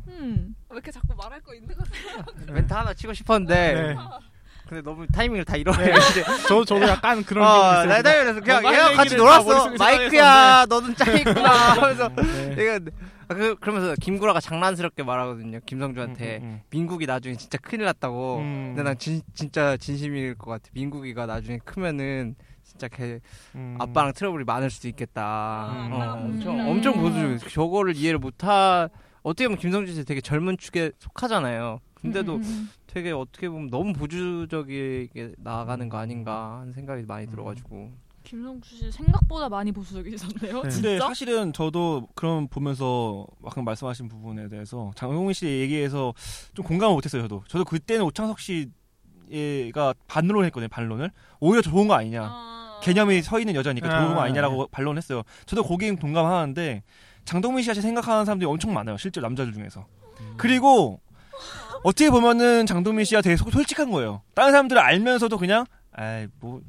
[0.07, 0.55] 음.
[0.69, 2.53] 왜 이렇게 자꾸 말할 거 있는 거 같아요?
[2.53, 3.95] 멘트 하나 치고 싶었는데 네.
[4.67, 5.93] 근데 너무 타이밍을 다 잃어버려.
[5.93, 6.23] 네.
[6.47, 7.87] 저- 저도 약간 그런 어, 기분이 있어요.
[7.87, 9.69] 나 타이밍에서 그냥 할 같이 놀았어.
[9.77, 10.75] 마이크야, 생각했었는데.
[10.75, 12.55] 너는 짱이구나 하면서 네.
[12.57, 12.79] 얘가
[13.29, 15.59] 아, 그, 그러면서 김구라가 장난스럽게 말하거든요.
[15.65, 18.37] 김성주한테 음, 민국이 나중에 진짜 큰일 났다고.
[18.39, 18.73] 음.
[18.75, 20.65] 근데 난 진, 진짜 진심일 것 같아.
[20.73, 23.19] 민국이가 나중에 크면은 진짜 걔
[23.55, 23.77] 음.
[23.79, 25.69] 아빠랑 트러블이 많을 수도 있겠다.
[25.73, 25.93] 음.
[25.93, 26.67] 어, 엄청 음.
[26.67, 27.49] 엄청 보수적.
[27.49, 28.89] 저거를 이해를 못하.
[29.23, 31.79] 어떻게 보면 김성주 씨 되게 젊은 축에 속하잖아요.
[32.03, 32.69] 근데도 음, 음, 음.
[32.85, 37.91] 되게 어떻게 보면 너무 보수적이게 나아가는 거 아닌가 하는 생각이 많이 들어가지고.
[38.23, 40.61] 김성주 씨 생각보다 많이 보수적이셨네요.
[40.61, 41.07] 근데 진짜?
[41.07, 46.13] 사실은 저도 그런 보면서 방금 말씀하신 부분에 대해서 장동민 씨 얘기에서
[46.53, 47.21] 좀 공감을 못했어요.
[47.23, 50.69] 저도 저도 그때는 오창석 씨가 반론을 했거든요.
[50.69, 52.31] 반론을 오히려 좋은 거 아니냐.
[52.83, 55.23] 개념이 서 있는 여자니까 좋은 거 아, 아니냐라고 반론했어요.
[55.45, 56.83] 저도 거기에 동감하는데
[57.25, 58.97] 장동민 씨 같이 생각하는 사람들이 엄청 많아요.
[58.97, 59.85] 실제 남자들 중에서.
[60.37, 60.99] 그리고
[61.83, 64.21] 어떻게 보면은 장동민 씨가 되게 소- 솔직한 거예요.
[64.35, 66.61] 다른 사람들을 알면서도 그냥 아이 뭐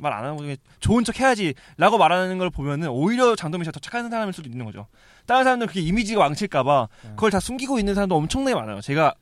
[0.00, 4.10] 말 안 하고 그냥 좋은 척 해야지라고 말하는 걸 보면은 오히려 장동민 씨가 더 착한
[4.10, 4.88] 사람일 수도 있는 거죠.
[5.26, 8.80] 다른 사람들은 그게 이미지가 왕칠까봐 그걸 다 숨기고 있는 사람도 엄청나게 많아요.
[8.80, 9.14] 제가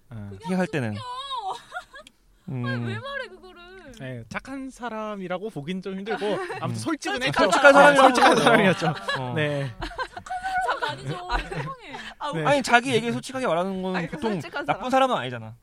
[0.43, 0.95] 생각할 때는.
[2.49, 2.99] 음,
[3.99, 6.25] 네, 착한 사람이라고 보긴 좀 힘들고
[6.61, 6.75] 아무튼 음.
[6.75, 7.61] 솔직은 솔직한 했죠.
[7.61, 8.43] 사람이라고 솔직한 보죠.
[8.45, 8.95] 사람이었죠.
[9.19, 9.33] 어.
[9.37, 9.71] 네.
[10.67, 11.29] 참 아니죠.
[12.35, 12.45] 네.
[12.45, 15.09] 아니 자기 얘기 솔직하게 말하는 건 아니, 보통 솔직한 나쁜 사람.
[15.09, 15.55] 사람은 아니잖아.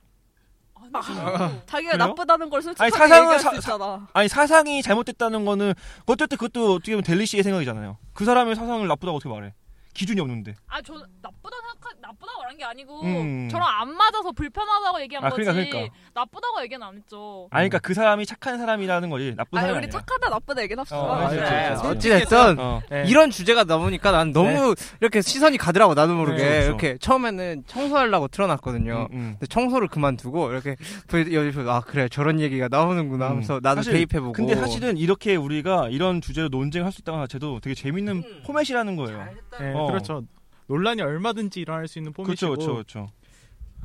[1.65, 2.07] 자기가 그래요?
[2.07, 4.07] 나쁘다는 걸 솔직하게 아니 사상은 얘기할 사, 수 있잖아.
[4.13, 5.73] 아니 사상이 잘못됐다는 거는
[6.05, 7.97] 어쨌든 그것도 어떻게 보면 델리 씨의 생각이잖아요.
[8.13, 9.53] 그 사람의 사상을 나쁘다고 어떻게 말해?
[9.97, 10.53] 기준이 없는데.
[10.67, 13.49] 아, 저 나쁘다 생각 나쁘다고 말한 게 아니고 음.
[13.49, 15.41] 저랑 안 맞아서 불편하다고 얘기한 아, 거지.
[15.43, 15.95] 그러니까, 그러니까.
[16.13, 17.47] 나쁘다고 얘기는 안 했죠.
[17.49, 19.99] 아니 그러니까 그 사람이 착한 사람이라는 거지 나쁜 아니 사람이 우리 아니라.
[19.99, 20.99] 착하다 나쁘다 얘기 합시다.
[20.99, 21.29] 어, 아.
[21.29, 21.87] 그렇죠.
[21.89, 22.81] 어찌됐든 어.
[22.91, 23.05] 네.
[23.07, 26.65] 이런 주제가 나오니까 난 너무 이렇게 시선이 가더라고 나도 모르게 네, 그렇죠.
[26.67, 29.07] 이렇게 처음에는 청소하려고 틀어놨거든요.
[29.11, 29.27] 음, 음.
[29.39, 30.75] 근데 청소를 그만두고 이렇게
[31.07, 33.83] 보- 여기서 아 그래 저런 얘기가 나오는구나 하면서 나도 음.
[33.83, 34.33] 사실- 대입해보고.
[34.33, 39.25] 근데 사실은 이렇게 우리가 이런 주제로 논쟁할 수 있다는 자체도 되게 재밌는 포맷이라는 거예요.
[39.59, 39.86] 네, 어.
[39.87, 40.23] 그렇죠.
[40.67, 42.27] 논란이 얼마든지 일어날 수 있는 포맷이고.
[42.27, 43.11] 그렇죠, 그렇죠, 그렇죠.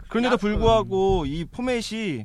[0.09, 2.25] 그런데도 불구하고 이 포맷이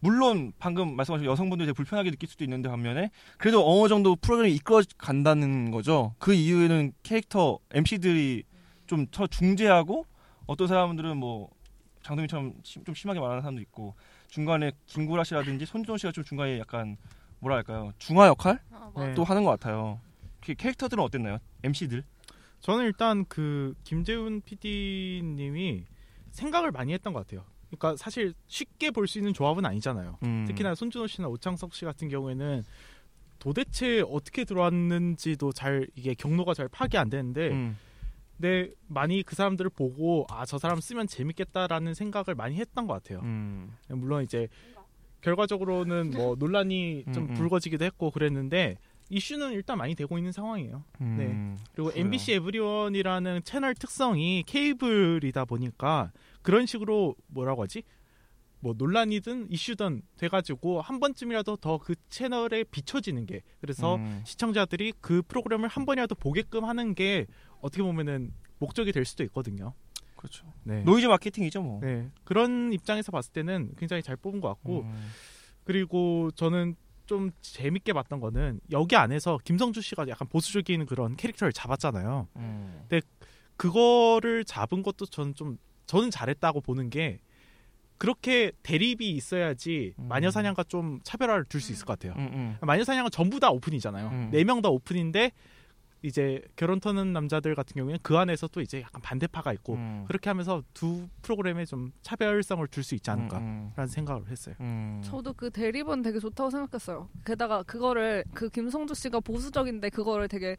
[0.00, 4.82] 물론 방금 말씀하신 여성분들이 되게 불편하게 느낄 수도 있는데 반면에 그래도 어느 정도 프로그램이 이끌어
[4.98, 6.14] 간다는 거죠.
[6.18, 8.44] 그 이유에는 캐릭터 MC들이
[8.86, 10.06] 좀 더 중재하고
[10.46, 11.48] 어떤 사람들은 뭐
[12.02, 13.96] 장동민처럼 심- 좀 심하게 말하는 사람도 있고
[14.28, 16.96] 중간에 김구라 씨라든지 손준호 씨가 좀 중간에 약간
[17.40, 18.60] 뭐랄까요 중화 역할
[18.96, 19.14] 네.
[19.14, 19.98] 또 하는 것 같아요.
[20.44, 21.38] 그 캐릭터들은 어땠나요?
[21.64, 22.04] MC들?
[22.60, 25.84] 저는 일단 그 김재훈 PD님이
[26.30, 27.44] 생각을 많이 했던 것 같아요.
[27.70, 30.18] 그러니까 사실 쉽게 볼 수 있는 조합은 아니잖아요.
[30.22, 30.44] 음.
[30.46, 32.62] 특히나 손준호 씨나 오창석 씨 같은 경우에는
[33.38, 37.76] 도대체 어떻게 들어왔는지도 잘 이게 경로가 잘 파악이 안 되는데 음.
[38.36, 43.20] 근데 많이 그 사람들을 보고 아 저 사람 쓰면 재밌겠다라는 생각을 많이 했던 것 같아요.
[43.20, 43.74] 음.
[43.88, 44.48] 물론 이제
[45.22, 47.34] 결과적으로는 뭐 논란이 좀 음, 음.
[47.34, 48.76] 불거지기도 했고 그랬는데
[49.08, 50.84] 이슈는 일단 많이 되고 있는 상황이에요.
[51.00, 51.64] 음, 네.
[51.72, 52.04] 그리고 그래요.
[52.04, 56.10] MBC 에브리원이라는 채널 특성이 케이블이다 보니까
[56.42, 57.82] 그런 식으로 뭐라고 하지?
[58.60, 64.22] 뭐 논란이든 이슈든 돼가지고 한 번쯤이라도 더 그 채널에 비춰지는 게 그래서 음.
[64.24, 67.26] 시청자들이 그 프로그램을 한 번이라도 보게끔 하는 게
[67.60, 69.74] 어떻게 보면은 목적이 될 수도 있거든요.
[70.16, 70.52] 그렇죠.
[70.64, 70.82] 네.
[70.82, 71.80] 노이즈 마케팅이죠, 뭐.
[71.80, 72.10] 네.
[72.24, 75.10] 그런 입장에서 봤을 때는 굉장히 잘 뽑은 것 같고 음.
[75.64, 76.74] 그리고 저는
[77.06, 82.28] 좀 재밌게 봤던 거는 여기 안에서 김성주 씨가 약간 보수적인 그런 캐릭터를 잡았잖아요.
[82.36, 82.84] 음.
[82.88, 83.06] 근데
[83.56, 87.20] 그거를 잡은 것도 저는 좀 저는 잘했다고 보는 게
[87.98, 92.14] 그렇게 대립이 있어야지 마녀 사냥과 좀 차별화를 둘 수 있을 것 같아요.
[92.18, 94.08] 음, 마녀 사냥은 전부 다 오픈이잖아요.
[94.08, 94.28] 음.
[94.32, 95.32] 네명 다 오픈인데
[96.06, 100.04] 이제 결혼 터는 남자들 같은 경우에는 그 안에서 또 이제 약간 반대파가 있고 음.
[100.06, 104.54] 그렇게 하면서 두 프로그램에 좀 차별성을 둘수 있지 음, 않을까라는 생각을 했어요.
[105.02, 107.08] 저도 그 대립은 되게 좋다고 생각했어요.
[107.24, 110.56] 게다가 그거를 그 김성주 씨가 보수적인데 그거를 되게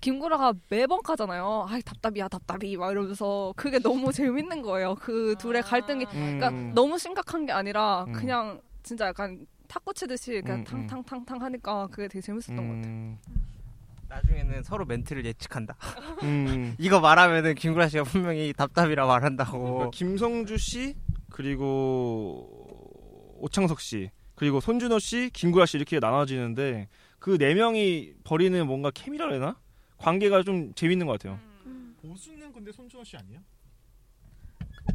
[0.00, 1.66] 김구라가 매번 가잖아요.
[1.68, 4.96] 아이 답답이야 답답이 막 이러면서 그게 너무 재밌는 거예요.
[4.96, 6.72] 그 둘의 갈등이 그러니까 음.
[6.74, 8.12] 너무 심각한 게 아니라 음.
[8.12, 10.86] 그냥 진짜 약간 탁구 치듯이 그냥 음, 음.
[10.88, 13.18] 탕탕탕탕 하니까 그게 되게 재밌었던 것 같아요.
[14.08, 15.76] 나중에는 서로 멘트를 예측한다.
[16.24, 16.74] 음.
[16.78, 19.58] 이거 말하면은 김구라 씨가 분명히 답답이라 말한다고.
[19.60, 20.94] 그러니까 김성주 씨
[21.30, 22.48] 그리고
[23.40, 29.32] 오창석 씨 그리고 손준호 씨, 김구라 씨 이렇게 나눠지는데 그 네 명이 벌이는 뭔가 케미라
[29.32, 29.58] 해나
[29.98, 31.38] 관계가 좀 재밌는 것 같아요.
[32.00, 33.40] 보수는 근데 손준호 씨 아니에요?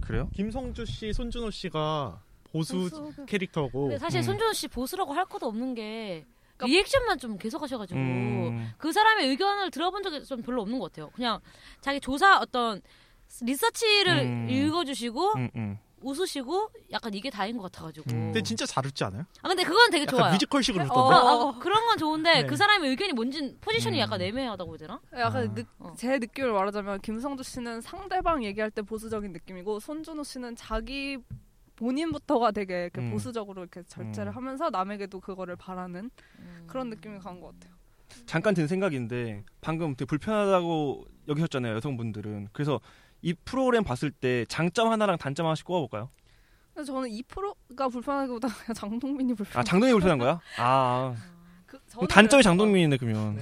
[0.02, 0.30] 그래요?
[0.34, 3.26] 김성주 씨, 손준호 씨가 보수 보수.
[3.28, 3.82] 캐릭터고.
[3.84, 4.23] 근데 사실 음.
[4.23, 6.26] 손준호 씨 보수라고 할 것도 없는 게
[6.65, 8.73] 리액션만 좀 계속 하셔가지고 음.
[8.78, 11.10] 그 사람의 의견을 들어본 적이 좀 별로 없는 것 같아요.
[11.13, 11.39] 그냥
[11.82, 12.82] 자기 조사 어떤
[13.41, 14.47] 리서치를 음.
[14.49, 15.78] 읽어주시고 음, 음.
[16.04, 18.06] 웃으시고 약간 이게 다인 것 같아가지고.
[18.10, 19.23] 근데 진짜 잘 웃지 않아요?
[19.41, 20.34] 아 근데 그건 되게 좋아요.
[20.34, 21.15] 뮤지컬식으로 어, 웃던데?
[21.15, 22.45] 어, 그런 건 좋은데 네.
[22.45, 24.02] 그 사람의 의견이 뭔지 포지션이 음.
[24.02, 25.02] 약간 애매하다고 해야 되나?
[25.17, 25.63] 약간 느,
[25.97, 31.17] 제 느낌을 말하자면 김성주 씨는 상대방 얘기할 때 보수적인 느낌이고 손준호 씨는 자기
[31.76, 33.12] 본인부터가 되게 이렇게 음.
[33.12, 34.36] 보수적으로 이렇게 절제를 음.
[34.36, 36.10] 하면서 남에게도 그거를 바라는
[36.68, 37.74] 그런 느낌이 강한 것 같아요.
[38.26, 42.80] 잠깐 든 생각인데 방금 되게 불편하다고 여기셨잖아요 여성분들은 그래서
[43.22, 46.10] 이 프로그램 봤을 때 장점 하나랑 단점 하나씩 꼽아볼까요?
[46.74, 49.60] 근데 저는 이 프로가 불편하기보다 장동민이 불편.
[49.60, 50.40] 아 장동민이 불편한 거야?
[50.58, 51.16] 아
[51.66, 53.40] 그, 그럼 저는 단점이 그래서- 장동민이네 그러면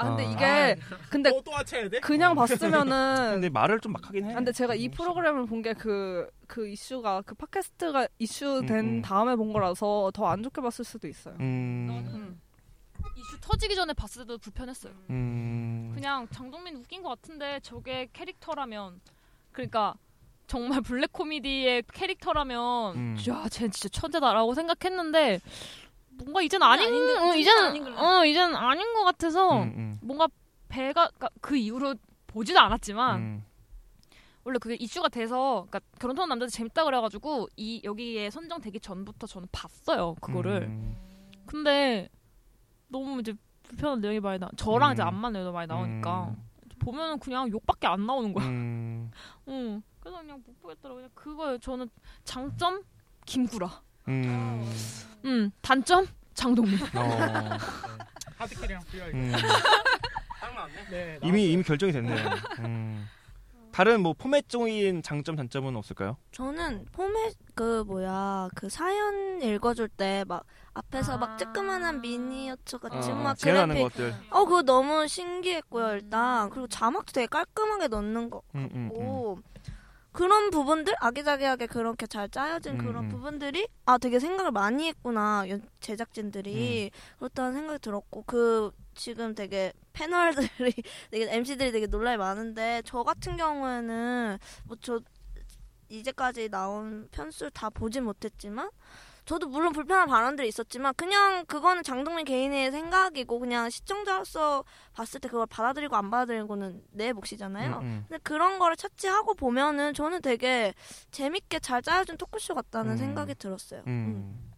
[0.00, 0.30] 아 근데 아.
[0.30, 2.00] 이게 근데 또 하차해야 돼?
[2.00, 4.32] 그냥 봤으면은 근데 말을 좀 막 하긴 해.
[4.32, 9.02] 아, 근데 제가 이 프로그램을 본게그그 이슈가 그 팟캐스트가 이슈된 음, 음.
[9.02, 11.34] 다음에 본 거라서 더 안 좋게 봤을 수도 있어요.
[11.40, 12.40] 음,
[13.16, 14.92] 이슈 터지기 전에 봤을 때도 불편했어요.
[15.10, 15.90] 음.
[15.94, 19.00] 그냥 장동민 웃긴 것 같은데 저게 캐릭터라면
[19.52, 19.94] 그러니까
[20.46, 23.16] 정말 블랙 코미디의 캐릭터라면 음.
[23.28, 25.40] 야, 쟤 진짜 천재다라고 생각했는데
[26.22, 27.98] 뭔가 이젠 아닌 아닌 듯- 어, 이제는 아닌.
[27.98, 29.98] 어 이제는 아닌 것 같아서 음, 음.
[30.02, 30.28] 뭔가
[30.68, 31.94] 배가 그러니까 그 이후로
[32.26, 33.44] 보지도 않았지만 음.
[34.44, 40.14] 원래 그게 이슈가 돼서 그러니까 결혼하는 남자들 재밌다 그래가지고 이 여기에 선정되기 전부터 저는 봤어요
[40.20, 40.96] 그거를 음.
[41.46, 42.08] 근데
[42.88, 44.48] 너무 이제 불편한 내용이 많이 나.
[44.56, 45.08] 저랑 이제 음.
[45.08, 46.48] 안 맞는 내용이 많이 나오니까 음.
[46.80, 48.46] 보면은 그냥 욕밖에 안 나오는 거야.
[48.46, 49.10] 음.
[49.48, 49.82] 응.
[50.00, 50.96] 그래서 그냥 못 보겠더라고.
[50.96, 51.58] 그냥 그거예요.
[51.58, 51.88] 저는
[52.24, 52.82] 장점
[53.26, 53.82] 김구라.
[54.10, 54.72] 음.
[55.24, 56.78] 음 단점 장동민.
[56.96, 57.58] 어.
[58.38, 59.16] 하드캐리랑 필요하게.
[59.16, 59.32] 음.
[60.90, 62.16] 네, 이미 이미 결정이 됐네요.
[62.60, 63.06] 음.
[63.72, 66.16] 다른 뭐 포맷적인 장점 단점은 없을까요?
[66.32, 70.44] 저는 포맷 그 뭐야 그 사연 읽어줄 때 막
[70.74, 74.14] 앞에서 막 쬐끄만한 미니어처 같이 어, 막 재현하는 그래픽 것들.
[74.30, 79.38] 어 그거 너무 신기했고요 일단 그리고 자막도 되게 깔끔하게 넣는 거 음, 음, 같고
[80.12, 83.08] 그런 부분들 아기자기하게 그렇게 잘 짜여진 그런 음.
[83.08, 87.18] 부분들이 아 되게 생각을 많이 했구나 연- 제작진들이 음.
[87.18, 90.48] 그렇다는 생각이 들었고 그 지금 되게 패널들이
[91.10, 95.00] 되게 MC들이 되게 논란이 많은데 저 같은 경우에는 뭐 저
[95.88, 98.70] 이제까지 나온 편수를 다 보진 못했지만
[99.30, 105.46] 저도 물론 불편한 발언들이 있었지만 그냥 그거는 장동민 개인의 생각이고 그냥 시청자로서 봤을 때 그걸
[105.46, 107.76] 받아들이고 안 받아들이고는 내 몫이잖아요.
[107.76, 108.04] 음, 음.
[108.08, 110.74] 근데 그런 거를 차치하고 보면은 저는 되게
[111.12, 112.96] 재밌게 잘 짜여진 토크쇼 같다는 음.
[112.96, 113.84] 생각이 들었어요.
[113.86, 114.49] 음.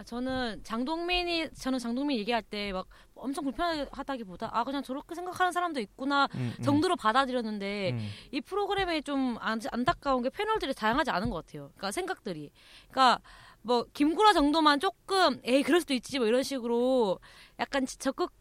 [0.00, 5.78] 아 저는 장동민이 저는 장동민 얘기할 때 막 엄청 불편하다기보다 아 그냥 저렇게 생각하는 사람도
[5.80, 6.62] 있구나 음, 음.
[6.62, 8.08] 정도로 받아들였는데 음.
[8.32, 11.64] 이 프로그램에 좀 안, 안타까운 게 패널들이 다양하지 않은 것 같아요.
[11.76, 12.50] 그러니까 생각들이.
[12.90, 13.20] 그러니까
[13.62, 17.18] 뭐 김구라 정도만 조금 에이 그럴 수도 있지 뭐 이런 식으로
[17.58, 18.32] 약간 지- 적극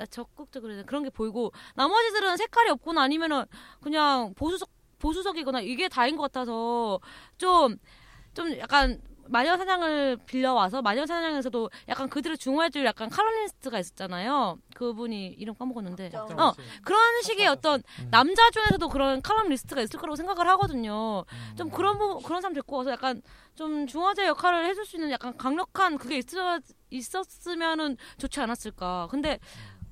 [0.00, 3.44] 아, 적극적으로 그런 게 보이고 나머지들은 색깔이 없거나 아니면은
[3.80, 6.98] 그냥 보수적 보수적이거나 이게 다인 것 같아서
[7.36, 14.58] 좀좀 약간 마녀 사냥을 빌려와서 마녀 사냥에서도 약간 그들을 중화해 줄 약간 칼럼니스트가 있었잖아요.
[14.74, 16.10] 그분이 이름 까먹었는데.
[16.14, 21.24] 어 그런 식의 어떤 남자 중에서도 그런 칼럼 리스트가 있을 거라고 생각을 하거든요.
[21.56, 23.22] 좀 그런 부분 그런 사람 데리고 와서 약간
[23.54, 26.60] 좀 중화제 역할을 해줄 수 있는 약간 강력한 그게 있어
[26.90, 29.08] 있었으면은 좋지 않았을까.
[29.10, 29.38] 근데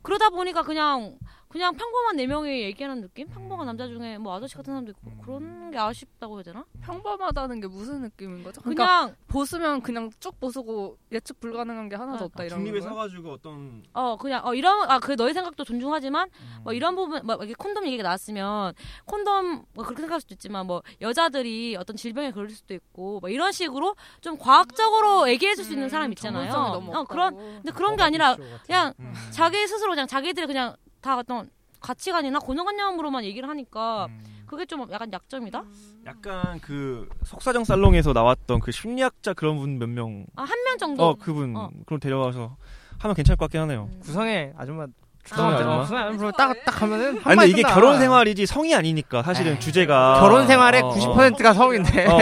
[0.03, 1.19] 그러다 보니까 그냥
[1.57, 3.29] 그냥 평범한 네 명이 얘기하는 느낌?
[3.29, 6.67] 평범한 남자 중에 뭐 아저씨 같은 사람도 있고 그런 게 아쉽다고 해야 되나?
[6.83, 8.61] 평범하다는 게 무슨 느낌인 거죠?
[8.61, 12.91] 그냥- 그냥 보수면 그냥 쭉 보수고 예측 불가능한 게 하나도 없다 이런 중립에 거예요?
[12.93, 16.29] 서가지고 어떤 어 그냥 어 이런 아그 너의 생각도 존중하지만
[16.63, 18.75] 뭐 이런 부분 뭐 이게 콘돔 얘기가 나왔으면
[19.07, 23.51] 콘돔 뭐 그렇게 생각할 수도 있지만 뭐 여자들이 어떤 질병에 걸릴 수도 있고 뭐 이런
[23.53, 26.53] 식으로 좀 과학적으로 얘기해줄 수 있는 사람 있잖아요.
[26.53, 27.35] 전문성이 너무 어 그런.
[27.35, 29.15] 근데 그런 게 아니라 그냥 음.
[29.31, 31.49] 자기 스스로 그냥 자기들 그냥 다 어떤
[31.81, 34.21] 가치관이나 고정관념으로만 얘기를 하니까 음.
[34.47, 35.63] 그게 좀 약간 약점이다.
[36.07, 40.27] 약간 그 속사정 살롱에서 나왔던 그 심리학자 그런 분 몇 명.
[40.37, 41.05] 아 한 명 정도.
[41.05, 41.55] 어 그분
[41.87, 42.57] 그럼 데려와서
[42.99, 43.89] 하면 괜찮을 것 같긴 하네요.
[44.01, 44.87] 구성의 아줌마
[45.25, 45.81] 구성의 아 줌마.
[45.83, 47.75] 구성의 아줌마 딱딱 하면은 아니, 근데 이게 끝나.
[47.75, 50.95] 결혼 생활이지 성이 아니니까 사실은 주제가 결혼 생활의 어, 어.
[50.95, 52.07] 90%가 성인데.
[52.07, 52.15] 어,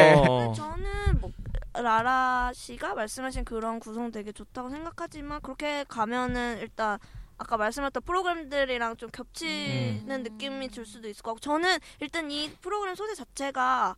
[0.48, 0.52] 어.
[0.56, 1.30] 저는 뭐
[1.74, 6.98] 라라 씨가 말씀하신 그런 구성 되게 좋다고 생각하지만 그렇게 가면은 일단
[7.38, 12.94] 아까 말씀하셨던 프로그램들이랑 좀 겹치는 느낌이 들 수도 있을 것 같고 저는 일단 이 프로그램
[12.94, 13.96] 소재 자체가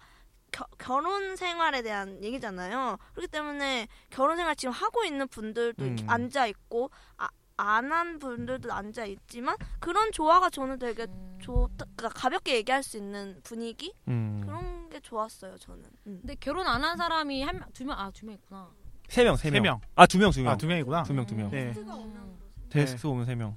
[0.52, 2.96] 겨, 결혼 생활에 대한 얘기잖아요.
[3.12, 6.10] 그렇기 때문에 결혼 생활 지금 하고 있는 분들도 이렇게 음.
[6.10, 11.06] 앉아 있고 아, 안한 분들도 앉아 있지만 그런 조화가 저는 되게
[11.40, 11.84] 좋다.
[11.96, 14.42] 그러니까 가볍게 얘기할 수 있는 분위기 음.
[14.44, 15.56] 그런 게 좋았어요.
[15.58, 15.84] 저는.
[16.06, 16.18] 음.
[16.22, 18.70] 근데 결혼 안 한 사람이 한명두명 아 두 명 있구나.
[19.08, 19.62] 세 명, 세세 명.
[19.62, 19.80] 명.
[19.94, 20.52] 아, 두 명, 두 명.
[20.52, 21.02] 아, 두 명이구나.
[21.04, 21.50] 두 명, 두 명.
[21.50, 21.72] 네.
[22.70, 23.56] 데스크 오면 세 명.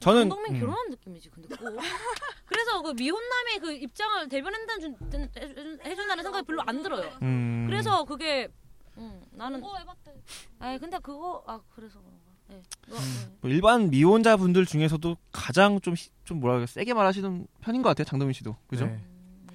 [0.00, 0.60] 저는 장동민 음.
[0.60, 1.76] 결혼한 느낌이지 근데 꼭.
[2.46, 7.10] 그래서 그 미혼남의 그 입장을 대변한다는 준- 준- 해준- 해준다는 생각이 별로 안 들어요.
[7.22, 7.66] 음.
[7.68, 8.48] 그래서 그게
[8.96, 10.14] 음, 나는 그거 해봤대.
[10.58, 12.30] 아니 근데 그거 아 그래서 그런가.
[12.48, 12.62] 네.
[12.80, 13.36] 그거, 네.
[13.42, 17.90] 뭐 일반 미혼자 분들 중에서도 가장 좀, 히- 좀 뭐라 그래 세게 말하시는 편인 것
[17.90, 18.04] 같아요.
[18.06, 18.56] 장동민 씨도.
[18.68, 18.86] 그죠?
[18.86, 19.00] 네.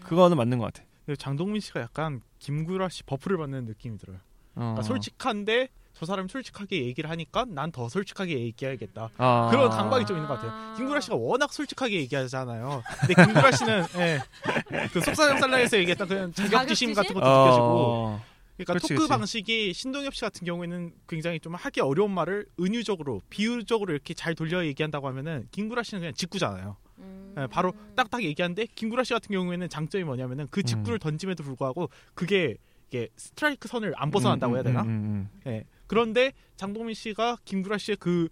[0.02, 0.86] 그거는 맞는 것 같아.
[1.18, 4.18] 장동민 씨가 약간 김구라 씨 buff를 받는 느낌이 들어요.
[4.56, 4.60] 어.
[4.60, 9.10] 그러니까 솔직한데 저 사람이 솔직하게 얘기를 하니까 난 더 솔직하게 얘기해야겠다.
[9.18, 9.48] 아.
[9.52, 10.76] 그런 감각이 좀 있는 것 같아요.
[10.78, 12.84] 김구라 씨가 워낙 솔직하게 얘기하잖아요.
[13.02, 14.20] 근데 김구라 씨는 예,
[14.94, 17.46] 그 속사정 살라에서 얘기했던 그런 자격지심 같은 것도 어.
[17.46, 19.10] 느껴지고 그러니까 그렇지, 토크 그렇지.
[19.10, 24.66] 방식이 신동엽 씨 같은 경우에는 굉장히 좀 하기 어려운 말을 은유적으로 비유적으로 이렇게 잘 돌려
[24.66, 26.78] 얘기한다고 하면은 김구라 씨는 그냥 직구잖아요.
[27.38, 32.56] 예, 바로 딱딱 얘기하는데 김구라 씨 같은 경우에는 장점이 뭐냐면은 그 직구를 던짐에도 불구하고 그게
[32.90, 34.82] 이게 스트라이크 선을 안 벗어난다고 음, 해야 되나?
[34.84, 35.66] 음, 음, 예.
[35.88, 38.28] 그런데 장동민 씨가 김구라 씨의 그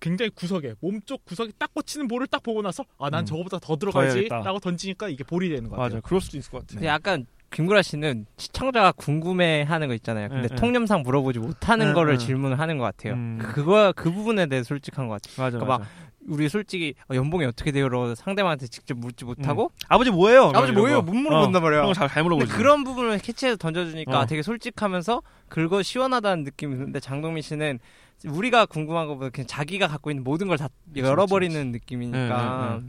[0.00, 3.26] 굉장히 구석에 몸쪽 구석에 딱 꽂히는 볼을 딱 보고 나서 아난 음.
[3.26, 3.76] 저거보다 더.
[3.76, 5.96] 들어가지라고 던지니까 이게 볼이 되는 것 같아요.
[5.96, 6.00] 맞아.
[6.00, 6.74] 그럴 수도 있을 것 같아.
[6.74, 10.28] 근데 약간 김구라 씨는 시청자가 궁금해하는 거 있잖아요.
[10.28, 10.56] 근데 네, 네.
[10.56, 12.24] 통념상 물어보지 못하는 네, 거를 네.
[12.26, 13.14] 질문을 하는 것 같아요.
[13.14, 13.38] 음.
[13.40, 15.44] 그거 그 부분에 대해 솔직한 것 같아요.
[15.44, 15.90] 맞아, 그러니까 맞아.
[15.90, 17.88] 막 우리 솔직히 어, 연봉이 어떻게 돼요?
[18.14, 19.78] 상대방한테 직접 묻지 못하고 음.
[19.88, 20.50] 아버지 뭐예요?
[20.54, 21.04] 아버지 뭐예요?
[21.04, 21.12] 거.
[21.12, 21.92] 못 물어본단 어, 말이야.
[21.94, 22.52] 잘- 잘 물어보지.
[22.52, 24.26] 그런 부분을 캐치해서 던져주니까 어.
[24.26, 27.78] 되게 솔직하면서 긁어 시원하다는 느낌이 드는데 장동민 씨는
[28.26, 32.80] 우리가 궁금한 것보다 그냥 자기가 갖고 있는 모든 걸 다 열어버리는 느낌이니까.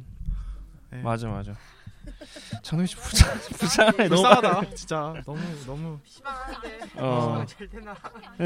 [0.91, 1.53] 네, 맞아 맞아.
[2.63, 4.07] 장동민 씨 부자 부자하네.
[4.07, 4.21] 너무.
[4.23, 4.61] 많아.
[4.73, 5.99] 진짜 너무 너무.
[6.95, 7.45] 어.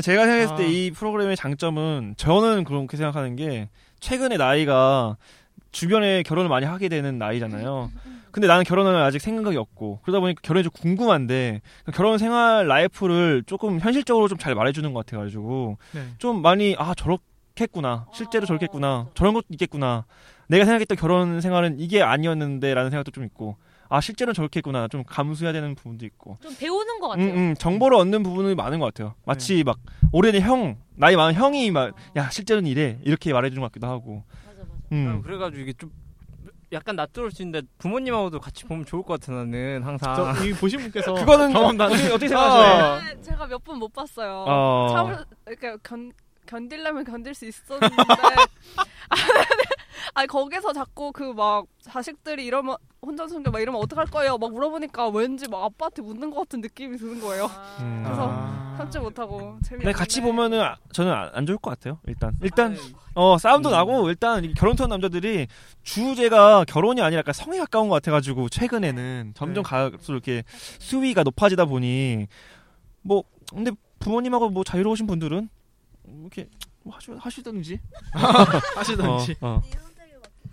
[0.01, 0.57] 제가 생각했을 아.
[0.57, 3.69] 때이 프로그램의 장점은 저는 그렇게 생각하는 게
[4.01, 5.15] 최근에 나이가
[5.71, 7.89] 주변에 결혼을 많이 하게 되는 나이잖아요.
[8.31, 11.61] 근데 나는 결혼을 아직 생각이 없고 그러다 보니까 결혼이 좀 궁금한데
[11.93, 16.05] 결혼 생활 라이프를 조금 현실적으로 좀 잘 말해주는 것 같아가지고 네.
[16.17, 20.05] 좀 많이 아 저렇겠구나 실제로 저렇겠구나 저런 것도 있겠구나
[20.47, 23.57] 내가 생각했던 결혼 생활은 이게 아니었는데라는 생각도 좀 있고
[23.93, 27.33] 아 실제로는 저렇겠구나 좀 감수해야 되는 부분도 있고 좀 배우는 것 음, 같아요.
[27.33, 29.15] 음, 정보를 얻는 부분이 많은 것 같아요.
[29.25, 29.79] 마치 막
[30.13, 34.23] 오래된 형, 나이 많은 형이 막 야 실제로는 이래 이렇게 말해주는 것 같기도 하고.
[34.93, 35.21] 음.
[35.23, 35.91] 그래가지고 이게 좀
[36.71, 40.15] 약간 낯설을 수 있는데 부모님하고도 같이 보면 좋을 것 같아 나는 항상.
[40.37, 42.29] 저, 이 보신 분께서 그거는 경험담 어떻게 어떻게 어.
[42.29, 43.01] 생각하세요?
[43.15, 44.45] 네, 제가 몇 번 못 봤어요.
[44.47, 44.87] 어.
[44.93, 46.13] 참을 그러니까 견
[46.45, 47.93] 견딜려면 견딜 수 있었는데
[50.13, 54.37] 아니 거기서 자꾸 그 막 자식들이 이러면 혼전 순결 막 이러면 어떡할 거예요?
[54.37, 57.45] 막 물어보니까 왠지 막 아빠한테 묻는 것 같은 느낌이 드는 거예요.
[57.79, 58.03] 음.
[58.03, 59.83] 그래서 참지 못하고 재미.
[59.85, 61.99] 네 같이 보면은 아, 저는 안, 안 좋을 것 같아요.
[62.07, 62.77] 일단 일단
[63.15, 65.47] 어 싸움도 나고 일단 이 결혼 터는 남자들이
[65.83, 70.43] 주제가 결혼이 아니라 약간 성에 가까운 것 같아가지고 최근에는 점점 갈수록 이렇게
[70.79, 72.27] 수위가 높아지다 보니
[73.01, 75.49] 뭐 근데 부모님하고 뭐 자유로우신 분들은
[76.21, 76.47] 이렇게
[76.83, 77.79] 뭐 하시, 하시든지
[78.75, 79.35] 하시든지.
[79.41, 79.61] 어, 어.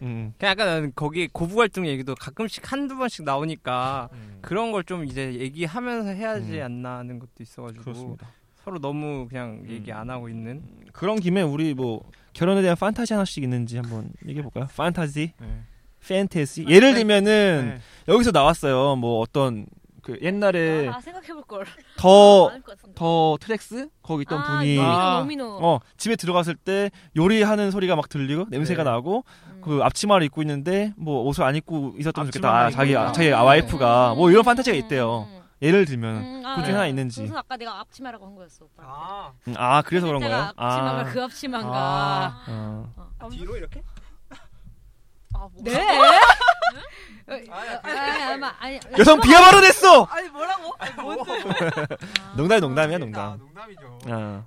[0.02, 0.32] 음.
[0.38, 4.38] 그냥 약간 나는 거기 고부 갈등 얘기도 가끔씩 한두 번씩 나오니까 음.
[4.40, 8.26] 그런 걸 좀 이제 얘기하면서 해야지 않나 하는 것도 있어가지고 그렇습니다.
[8.26, 8.32] 음.
[8.64, 13.42] 서로 너무 그냥 얘기 안 하고 있는 그런 김에 우리 뭐 결혼에 대한 판타지 하나씩
[13.42, 14.66] 있는지 한번 얘기해 볼까요?
[14.76, 15.32] 판타지,
[16.06, 16.66] 팬테시.
[16.68, 18.96] 예를 들면은 여기서 나왔어요.
[18.96, 19.66] 뭐 어떤
[20.08, 21.66] 그 옛날에 아, 생각해볼 걸.
[21.98, 22.94] 더 같은데.
[22.94, 25.58] 더 트랙스 거기 있던 아, 분이 노미노.
[25.60, 28.90] 어 집에 들어갔을 때 요리하는 소리가 막 들리고 냄새가 네.
[28.90, 29.24] 나고
[29.60, 33.38] 그 앞치마를 입고 있는데 뭐 옷을 안 입고 있었으면 좋겠다 아, 자기 입고 자기 있는.
[33.38, 35.28] 와이프가 뭐 이런 판타지가 있대요
[35.60, 36.76] 예를 들면 음, 아, 그 중에 네.
[36.76, 38.64] 하나 있는지 그래서 아까 내가 앞치마라고 한 거였어.
[38.64, 39.32] 오빠.
[39.46, 42.34] 음, 아 그래서 그런 거예요 앞치마가 그 앞치마인가.
[42.48, 42.94] 어.
[43.30, 43.82] 뒤로 이렇게?
[45.62, 45.72] 네?
[48.98, 50.74] 여성 비하 발언했어 아니 뭐라고?
[50.78, 51.32] 아니, 뭔데?
[52.36, 54.44] 농담 농담이야 농담 농담이죠 어.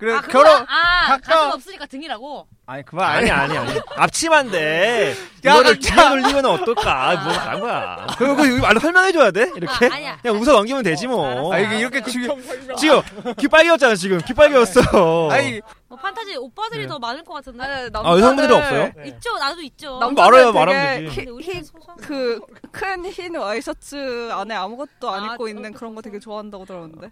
[0.00, 2.46] 그래 아, 그거, 아, 가까- 가슴 없으니까 등이라고.
[2.64, 3.54] 아니 그거 아니 아니.
[3.58, 5.14] 아니 앞치마인데.
[5.44, 5.78] 야, 이거를 야.
[5.78, 7.20] 뒤에 올리면 어떨까?
[7.22, 8.06] 뭐 잘한 거야.
[8.16, 9.50] 그거 그거 말로 설명해 줘야 돼?
[9.54, 9.86] 이렇게?
[9.86, 10.18] 아, 아니야.
[10.22, 11.52] 그냥 웃어 넘기면 되지 뭐.
[11.52, 12.42] 아 이게 이렇게 지금
[12.78, 13.02] 지금
[13.38, 14.18] 귀 빨개졌잖아 지금.
[14.26, 15.28] 귀 빨개졌어.
[15.30, 16.86] 아니 뭐 판타지 오빠들이 네.
[16.88, 17.62] 더 많을 것 같은데.
[17.62, 18.92] 아, 여성분들이 없어요?
[19.04, 19.98] 있죠, 나도 있죠.
[20.16, 21.16] 말아요, 말하면 되지.
[21.16, 21.62] 근데 우리는
[22.00, 27.10] 그큰 흰 와이셔츠 안에 아무것도 안 아, 입고 있는 그런 거 되게 좋아한다고 들었는데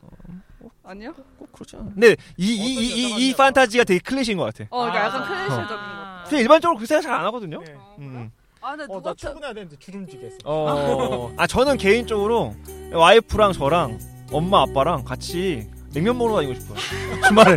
[0.85, 1.13] 아니요?
[1.39, 5.27] 꼭 그렇지 않아 근데 이이이이 판타지가 되게 클래식인 것 같아 어, 그러니까 약간 어.
[5.27, 6.25] 클래식적인 거.
[6.29, 7.63] 근데 일반적으로 그 생각 잘 안 하거든요
[7.99, 8.31] 음.
[8.61, 10.37] 아, 근데 어, 누가 나 출근해야 되는데 주름지게 했어.
[10.45, 12.55] 어, 아 저는 개인적으로
[12.93, 13.99] 와이프랑 저랑
[14.33, 16.79] 엄마 아빠랑 같이 냉면 먹으러 다니고 싶어요.
[17.29, 17.57] 주말에.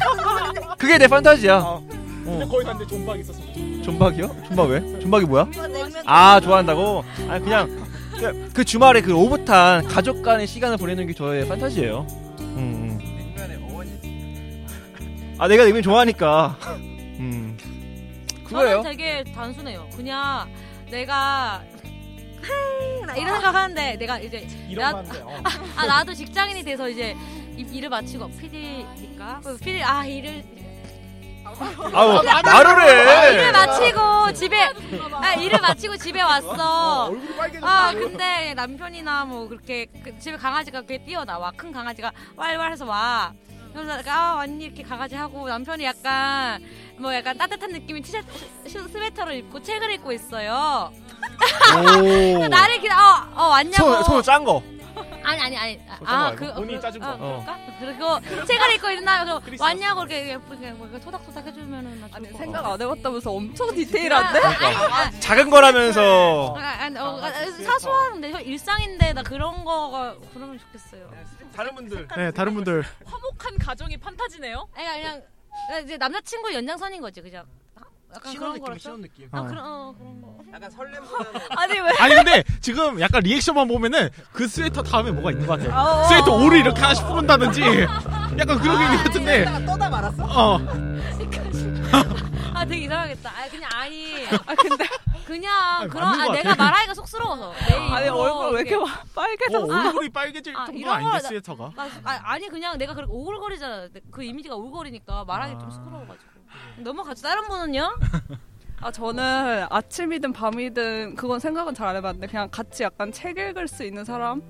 [0.78, 1.80] 그게 내 판타지야.
[2.24, 3.42] 근데 거기 갔는데 존박 있었어.
[3.84, 4.28] 존박이요?
[4.48, 5.00] 존박 왜?
[5.00, 5.48] 존박이 뭐야?
[6.06, 7.04] 아 좋아한다고?
[7.28, 7.68] 아니 그냥
[8.18, 12.06] 그, 그 주말에 그 오붓한 가족 간의 시간을 보내는 게 저의 판타지예요.
[12.40, 12.81] 음, 음.
[15.42, 16.56] 아 내가 냉면 좋아하니까.
[16.68, 17.58] 음.
[18.44, 18.84] 그거예요.
[18.84, 19.90] 저는 되게 단순해요.
[19.96, 20.48] 그냥
[20.92, 21.64] 내가
[23.08, 25.42] 나 이런 생각 하는데 내가 이제 이런 나, 어.
[25.78, 27.16] 아 나도 직장인이 돼서 이제
[27.58, 30.44] 이- 일을 마치고 PD니까 PD 아 일을
[31.92, 33.10] 아우 말을 해.
[33.10, 34.58] 아, 일을 마치고 집에
[35.24, 37.12] 아, 일을 마치고 집에 왔어.
[37.64, 43.34] 아 근데 남편이나 뭐 그렇게 그 집에 강아지가 그렇게 뛰어나와 큰 강아지가 왈왈해서 와.
[43.74, 46.64] 그래서 내가 아 언니 이렇게 강아지 하고 남편이 약간
[46.98, 48.28] 뭐 약간 따뜻한 느낌의 티셔츠
[48.68, 50.92] 슈- 스웨터를 입고 책을 읽고 있어요.
[51.76, 52.48] 오.
[52.48, 53.76] 나를 기다 어, 어 왔냐고.
[53.78, 54.62] 손, 손을 짠 거.
[55.24, 56.32] 아니 아니 아니 짠거 아?
[56.36, 57.12] 그 본인이 짜준 거.
[57.12, 57.60] 어, 그럴까?
[57.80, 62.66] 그리고 책을 읽고 있나 그래서 왔냐고 이렇게 예쁘게 뭐 이렇게 토닥토닥 해주면은 나 아니 생각.
[62.66, 64.40] 안 해봤다면서 엄청 디테일한데?
[64.40, 65.12] 그러니까.
[65.20, 66.56] 작은 거라면서.
[66.58, 67.32] 아, 아니, 어, 아,
[67.64, 71.10] 사소한데 형 일상인데 나 그런 거가 그러면 좋겠어요.
[71.56, 72.08] 다른 분들.
[72.16, 72.84] 네, 다른 분들.
[73.06, 74.68] 화목한 가정이 판타지네요.
[74.76, 75.22] 아니 그냥
[75.68, 77.46] 그냥 이제 남자친구 연장선인 거지 그냥.
[78.14, 78.98] 약간 그런 거라서.
[78.98, 79.30] 느낌.
[79.32, 80.38] 아 그런 어 그런 거.
[80.54, 81.90] 약간 설렘보다는 아니 왜?
[82.00, 86.08] 아니 근데 지금 약간 리액션만 보면은 그 스웨터 다음에 뭐가 있는 것 어, 같아.
[86.10, 87.62] 스웨터 오를 이렇게 하나씩 부른다든지
[88.38, 89.66] 약간 그런 게 있는 것 같은데.
[89.66, 90.24] 떠다 말았어.
[90.26, 90.60] 어.
[92.54, 93.30] 아 되게 이상하겠다.
[93.30, 94.26] 아 그냥 아니.
[94.28, 94.86] 아 근데
[95.32, 96.56] 그냥 아니, 그런 아것 내가.
[96.56, 97.54] 말하기가 쑥스러워서.
[97.70, 99.66] 내 아니 입으로 얼굴 왜 이렇게 빨개졌어?
[99.66, 101.72] 어, 얼굴이 빨개질 아, 이런 아닌데 걸- 스웨터가.
[101.76, 103.88] 나- 아, 아니 그냥 내가 그렇게 오글거리잖아.
[104.12, 106.32] 그 이미지가 오글거리니까 말하기 좀 쑥스러워가지고.
[106.80, 107.22] 넘어가죠.
[107.24, 107.96] 다른 분은요?
[108.82, 113.84] 아 저는 아침이든 밤이든 그건 생각은 잘 안 해봤는데 그냥 같이 약간 책 읽을 수
[113.86, 114.42] 있는 사람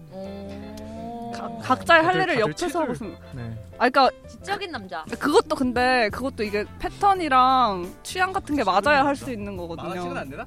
[1.36, 3.61] 가- 각자의 할 다들- 일을 다들 옆에서 책을- 하고 있으면 네.
[3.78, 5.04] 아 그러니까 지적인 남자.
[5.20, 9.88] 그것도 근데 그것도 이게 패턴이랑 취향 같은 게 맞아야 할 수 있는 거거든요.
[9.90, 10.46] 만화책은 안 되나?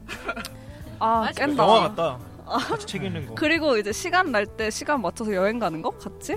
[1.01, 1.62] 아 깬다.
[1.62, 2.18] 영화 같다.
[2.47, 3.35] 같이 책 읽는 거.
[3.35, 6.37] 그리고 이제 시간 날 때 시간 맞춰서 여행 가는 거 같이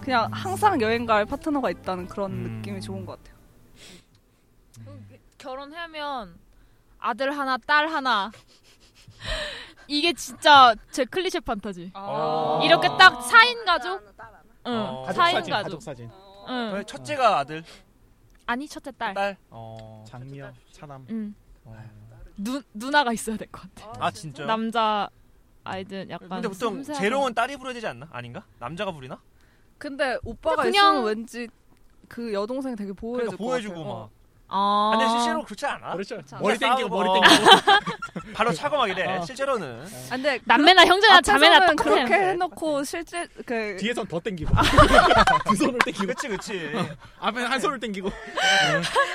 [0.00, 3.34] 그냥 항상 여행 갈 파트너가 있다는 그런 느낌이 좋은 것 같아요.
[5.38, 6.36] 결혼하면
[6.98, 8.30] 아들 하나, 딸 하나.
[9.86, 11.90] 이게 진짜 제 클리셰 판타지.
[11.94, 12.60] 아.
[12.64, 14.13] 이렇게 딱 4인 가족?
[14.66, 14.72] 응.
[14.72, 15.02] 어.
[15.06, 15.64] 가족 4인 사진, 가족.
[15.64, 16.10] 가족 사진.
[16.48, 16.82] 응.
[16.86, 17.64] 첫째가 아들,
[18.46, 19.14] 아니, 첫째 딸.
[19.14, 19.36] 딸.
[19.50, 20.04] 어.
[20.06, 21.06] 장미여, 차남.
[21.10, 21.34] 응.
[22.36, 23.92] 누, 누나가 있어야 될 것 같아.
[24.04, 24.44] 아 진짜.
[24.44, 25.08] 남자
[25.62, 27.00] 아이들 약간 근데 보통 섬세하고.
[27.02, 28.08] 재롱은 딸이 부려야 되지 않나?
[28.10, 28.44] 아닌가?
[28.58, 29.20] 남자가 부리나?
[29.78, 31.48] 근데 오빠가 그냥- 있으면 왠지
[32.08, 33.94] 그 여동생 되게 보호해줄 그러니까 것 보여주고 같아요.
[33.94, 34.10] 막.
[34.48, 34.90] 아.
[34.92, 35.92] 근데 실제로 그렇지 않아?
[35.94, 36.16] 그렇죠.
[36.18, 37.14] 진짜 머리 땡기고, 싸우고, 머리 어.
[37.14, 37.44] 땡기고.
[38.34, 39.16] 바로 차고막 이 래.
[39.16, 39.24] 어.
[39.24, 39.84] 실제로는.
[39.84, 42.04] 아, 근데 남매나 형제나 자매나 똑같아요.
[42.06, 44.52] 그렇게 해놓고 실제 그 뒤에선 더 땡기고.
[45.48, 46.06] 두 손을 땡기고.
[46.06, 46.72] 그치 그치.
[47.20, 48.10] 앞에는 한 손을 땡기고.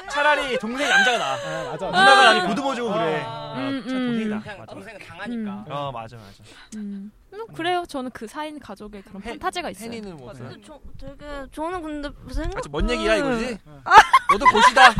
[0.09, 1.33] 차라리 동생이 남자가 나.
[1.33, 1.85] 아, 맞아.
[1.85, 3.25] 누나가 나를 보듬어주고 그래.
[3.57, 4.35] 음, 차 동생이 나.
[4.37, 4.43] 음.
[4.59, 4.73] 맞아.
[4.73, 5.65] 동생은 강하니까.
[5.69, 6.43] 어 맞아 맞아.
[6.75, 7.11] 음.
[7.31, 7.83] 음, 그래요.
[7.87, 9.85] 저는 그 4인 가족의 그런 판타지가 있어요.
[9.91, 10.33] 혜니는 뭐?
[10.33, 13.57] 근데 저, 되게 저는 근데 생각 아직 뭔 얘기야 이거지?
[14.31, 14.93] 너도 곧이다.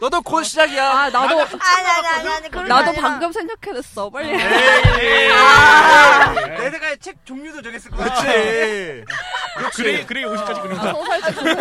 [0.00, 0.90] 너도 곧 시작이야.
[0.90, 1.48] 아 나도 아니
[1.88, 4.30] 아니 아니 아니 나도 아니라 방금 생각해냈어 빨리.
[4.30, 5.30] 에이.
[5.32, 6.34] 아.
[6.34, 8.04] 내 생각에 책 종류도 정했을 거야.
[8.04, 9.04] 그렇지.
[9.56, 9.82] 그렇지.
[9.82, 10.92] 그래, 그래 50까지 그런다.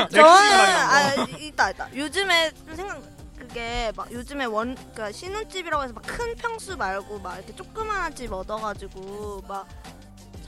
[0.10, 3.02] 저는 아 있다 있다 요즘에 좀 생각
[3.38, 8.32] 그게 막 요즘에 원 그러니까 신혼집이라고 해서 막 큰 평수 말고 막 이렇게 조그마한 집
[8.32, 9.68] 얻어가지고 막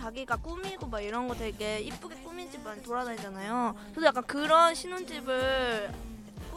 [0.05, 3.75] 자기가 꾸미고 막 이런 거 되게 이쁘게 꾸민 집 많이 돌아다니잖아요.
[3.95, 5.91] 저도 약간 그런 신혼집을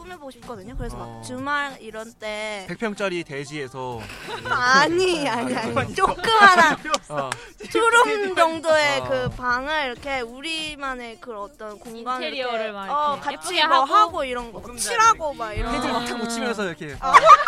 [0.09, 0.75] 꾸며보고 싶거든요.
[0.75, 0.99] 그래서 어.
[1.17, 3.99] 막 주말 이런 때 100평짜리 대지에서
[4.49, 6.77] 아니 아니 아니 조그마한
[7.09, 7.29] 어.
[7.69, 9.07] 투룸 정도의 어.
[9.07, 13.77] 그 방을 이렇게 우리만의 그 어떤 공간을 인테리어를 이렇게, 막 어, 이렇게 같이 예쁘게 뭐
[13.83, 13.93] 하고.
[13.95, 16.95] 하고 이런 거 칠하고 막 이런 거탁 묻히면서 이렇게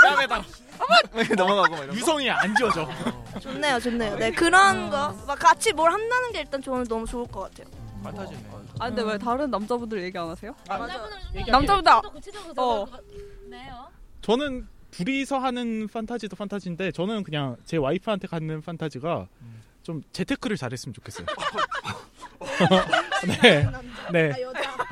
[0.04, 0.44] 땀에다
[1.16, 1.96] 이렇게 넘어가고 막 이런 거.
[1.96, 2.88] 유성이 안 지워져.
[3.42, 7.42] 좋네요 좋네요 네 그런 거 막 같이 뭘 한다는 게 일단 저는 너무 좋을 것
[7.42, 7.68] 같아요
[8.04, 8.40] 판타지네.
[8.82, 10.56] 아 근데 왜 다른 남자분들 얘기 안 하세요?
[10.68, 12.88] 남자분들 남자분들 아- 구체적으로 어.
[13.48, 13.88] 네요.
[14.22, 19.28] 저는 둘이서 하는 판타지도 판타지인데 저는 그냥 제 와이프한테 갖는 판타지가
[19.84, 21.28] 좀 재테크를 잘했으면 좋겠어요.
[23.44, 23.68] 네,
[24.12, 24.32] 네.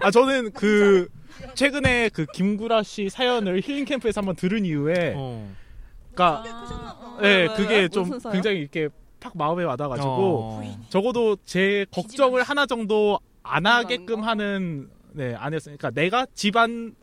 [0.03, 1.07] 아 저는 그
[1.55, 5.51] 최근에 그 김구라 씨 사연을 힐링 캠프에서 한번 들은 이후에, 어.
[6.13, 6.43] 그러니까
[7.21, 7.55] 네, 왜, 왜?
[7.55, 8.33] 그게 좀 무슨 사연?
[8.33, 10.85] 굉장히 이렇게 팍 마음에 와닿아가지고 어.
[10.89, 13.19] 적어도 제 걱정을 하나 정도
[13.50, 15.76] 안 하게끔 하는 네 아니었어요.
[15.78, 16.95] 그러니까 내가 집안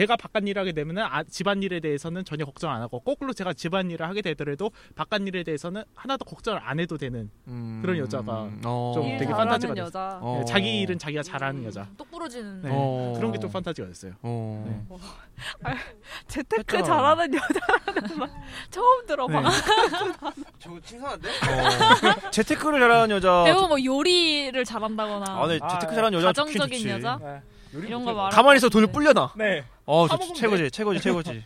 [0.00, 3.52] 제가 바깥 일을 하게 되면은 아, 집안 일에 대해서는 전혀 걱정 안 하고 거꾸로 제가
[3.52, 7.80] 집안 일을 하게 되더라도 바깥 일에 대해서는 하나도 걱정을 안 해도 되는 음.
[7.82, 8.92] 그런 여자가 어.
[8.94, 9.86] 좀일 되게 판타지가 됐어요.
[9.86, 10.18] 여자.
[10.22, 10.36] 어.
[10.38, 11.86] 네, 자기 일은 자기가 잘하는 여자.
[11.98, 12.62] 똑부러지는.
[12.62, 13.12] 네, 어.
[13.18, 14.12] 그런 게 좀 판타지가 됐어요.
[14.22, 14.88] 어.
[16.28, 16.82] 재테크 그러니까.
[16.94, 18.30] 잘하는 여자라는 말
[18.70, 19.40] 처음 들어봐.
[19.42, 19.48] 네.
[20.60, 21.28] 저거 칭찬한데?
[21.28, 22.30] 어.
[22.30, 23.44] 재테크를 잘하는 여자.
[23.44, 26.88] 대부분 뭐 요리를 잘한다거나 아, 네, 재테크 잘하는 여자 가정적인 좋지.
[26.88, 27.42] 여자 네.
[27.72, 28.30] 이런 거 말하.
[28.30, 29.32] 가만히 있어 돈을 불려놔.
[29.36, 29.64] 네.
[29.86, 31.44] 어, 저 최고지, 최고지, 최고지.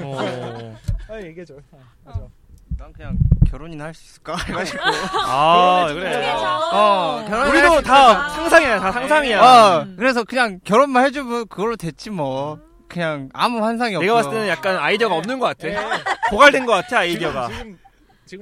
[0.00, 0.76] 어.
[1.10, 1.54] 아 얘기해줘.
[2.04, 2.20] 맞아.
[2.78, 3.18] 난 그냥
[3.50, 4.78] 결혼이나 할 수 있을까 해가지고.
[5.26, 6.30] 아, 그래.
[6.72, 9.42] 어, 결혼 우리도 다 상상이야, 다 상상이야.
[9.42, 12.58] 어, 그래서 그냥 결혼만 해주면 그걸로 됐지 뭐.
[12.88, 14.02] 그냥 아무 환상이 없어.
[14.02, 15.98] 내가 봤을 때는 약간 아이디어가 없는 것 같아.
[16.30, 17.48] 고갈된 것 같아, 아이디어가.
[17.48, 17.78] 지금 지금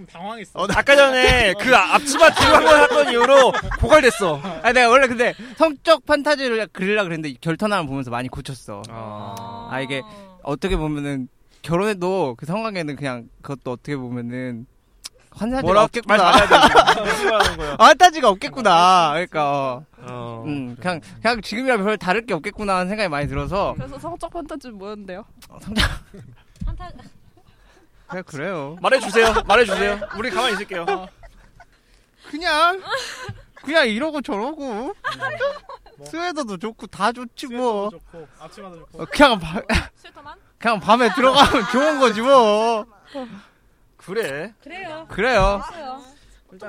[0.06, 0.58] 당황했어.
[0.58, 4.40] 어, 아까 전에 그 앞치마 뒤로 한번 했던 이후로 고갈됐어.
[4.62, 8.82] 아, 내가 원래 근데 성적 판타지를 그리려 그랬는데 결혼하는 보면서 많이 고쳤어.
[8.88, 10.02] 아, 아 이게
[10.42, 11.28] 어떻게 보면은
[11.62, 14.66] 결혼해도 그 성관계는 그냥 그것도 어떻게 보면은
[15.36, 16.32] 환타지가 뭐라 없겠구나.
[17.78, 19.10] 환타지가 없겠구나.
[19.12, 19.84] 그러니까 어.
[20.08, 20.44] 어.
[20.46, 24.78] 음, 그냥 그냥 지금이랑 별 다를 게 없겠구나 하는 생각이 많이 들어서 그래서 성적 판타지는
[24.78, 25.24] 뭐였는데요?
[26.64, 26.90] 판타
[28.08, 28.76] 그냥 그래요.
[28.80, 29.34] 말해주세요.
[29.46, 30.00] 말해주세요.
[30.16, 30.86] 우리 가만히 있을게요.
[32.30, 32.82] 그냥
[33.64, 34.94] 그냥 이러고 저러고
[36.04, 37.90] 스웨터도 좋고 다 좋지 뭐.
[37.90, 39.02] 좋고 앞치마도 좋고.
[39.02, 39.62] 어, 그냥 밤
[39.96, 40.38] 스웨터만?
[40.58, 42.86] 그냥 밤에 들어가면 좋은 거지 뭐.
[43.96, 44.52] 그래.
[44.62, 45.06] 그래요.
[45.10, 45.62] 그래요.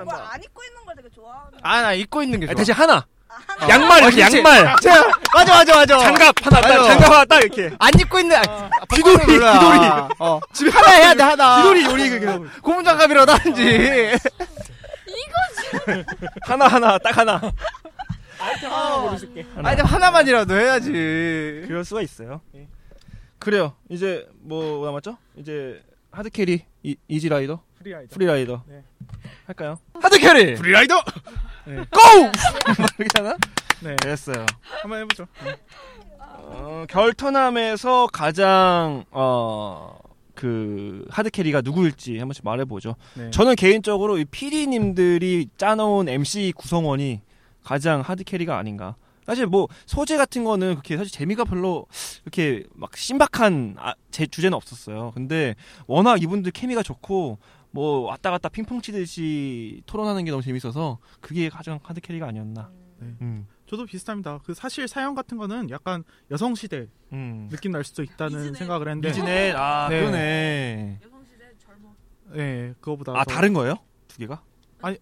[0.03, 2.57] 뭐안 입고 있는 걸 되게 좋아하는 아 나 입고 있는 게 아니, 좋아.
[2.57, 3.05] 대신 하나.
[3.69, 4.37] 양말 이렇게 그치.
[4.37, 4.75] 양말.
[4.77, 5.97] 제가- 맞아 맞아 맞아.
[5.99, 6.83] 장갑 하나 딱 맞아.
[6.87, 7.71] 장갑 하나 딱 이렇게.
[7.79, 8.37] 안 입고 있는
[8.93, 9.39] 귀돌이, 귀돌이.
[10.19, 10.39] 어.
[10.53, 11.57] 집에 하나 해야 돼 하나.
[11.57, 12.25] 귀돌이 요리 그게
[12.61, 14.17] 고무 장갑이라든지.
[16.43, 17.41] 하나 하나 딱 하나.
[18.39, 19.45] 아이템 하나 모르실게.
[19.63, 20.91] 아이템 하나만이라도 해야지.
[21.67, 22.41] 그럴 수가 있어요.
[23.39, 23.75] 그래요.
[23.89, 25.17] 이제 뭐 남았죠?
[25.35, 28.13] 이제 하드 캐리 이, 이지 라이더, 프리라이더.
[28.15, 28.83] 프리라이더 네.
[29.45, 29.77] 할까요?
[30.01, 30.55] 하드 캐리.
[30.55, 31.01] 프리라이더.
[31.67, 31.75] 네.
[31.75, 31.99] go!
[32.95, 33.37] 그렇잖아.
[33.81, 33.95] 네.
[33.97, 34.45] 됐어요.
[34.81, 35.27] 한번 해보죠.
[36.19, 39.97] 어, 결터남에서 가장 어.
[40.33, 42.95] 그 hard carry가 누구일지 한 번씩 말해보죠.
[43.15, 43.31] 네.
[43.31, 47.21] 저는 개인적으로 이 PD님들이 짜놓은 MC 구성원이
[47.63, 48.95] 가장 hard carry가 아닌가.
[49.25, 51.87] 사실 뭐 소재 같은 거는 그렇게 사실 재미가 별로
[52.23, 55.11] 이렇게 막 신박한 아, 제 주제는 없었어요.
[55.15, 55.55] 근데
[55.87, 57.39] 워낙 이분들 케미가 좋고
[57.77, 62.71] 뭐 왔다 갔다 핑퐁 치듯이 토론하는 게 너무 재밌어서 그게 가장 하드 캐리가 아니었나.
[62.97, 63.13] 네.
[63.21, 63.47] 음.
[63.67, 64.39] 저도 비슷합니다.
[64.43, 67.47] 그 사실 사연 같은 거는 약간 여성 시대 음.
[67.51, 70.99] 느낌 날 수도 있다는 생각을 했는데 미즈넷 아 그러네.
[72.31, 73.75] 네, 그거보다 아 더- 다른 거예요?
[74.07, 74.41] 두 개가?
[74.81, 74.97] 아니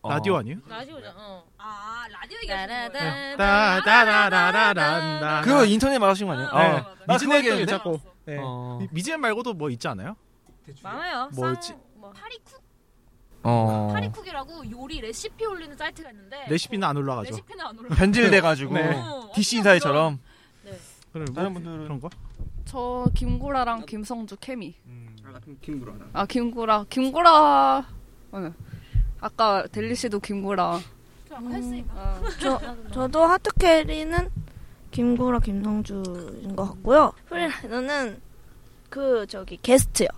[0.00, 0.10] 어.
[0.10, 0.58] 라디오 아니에요?
[0.68, 1.06] 라디오죠.
[1.16, 1.44] 어.
[1.56, 3.36] 아 라디오 네.
[3.36, 5.42] 따다다라란다.
[5.42, 6.50] 그거 인터넷 말하신 거 아니에요?
[6.52, 6.82] 네.
[7.12, 7.72] 미즈넷도 얘기했는데?
[7.72, 8.00] 괜찮고.
[8.24, 8.38] 네.
[8.40, 8.78] 어.
[8.80, 10.16] 미- 미즈넷 말고도 뭐 있지 않아요?
[10.82, 11.30] 많아요.
[11.34, 11.74] 뭐였지?
[12.02, 12.62] 쌍- 뭐 파리쿡
[13.44, 13.90] 어.
[13.92, 17.30] 파리쿡이라고 요리 레시피 올리는 사이트가 있는데 레시피는 안 올라가죠.
[17.30, 17.88] 레시피는 안 올라.
[17.94, 19.00] 변질돼 가지고 네.
[19.34, 20.18] DC 인사이처럼.
[20.64, 20.78] 네.
[21.12, 22.10] 그럼 뭐 다른 분들은 그런 거?
[22.64, 24.74] 저 김구라랑 김성주 케미.
[25.60, 25.94] 김구라.
[26.12, 27.86] 아 김구라, 김구라.
[28.32, 28.52] 어.
[29.20, 30.78] 아까 델리 씨도 김구라.
[31.32, 31.84] 음,
[32.40, 32.60] 저
[32.92, 34.30] 저도 hard carry는
[34.90, 37.12] 김구라 김성주인 것 같고요.
[37.28, 38.20] free rider는
[38.90, 40.08] 그 저기 게스트요.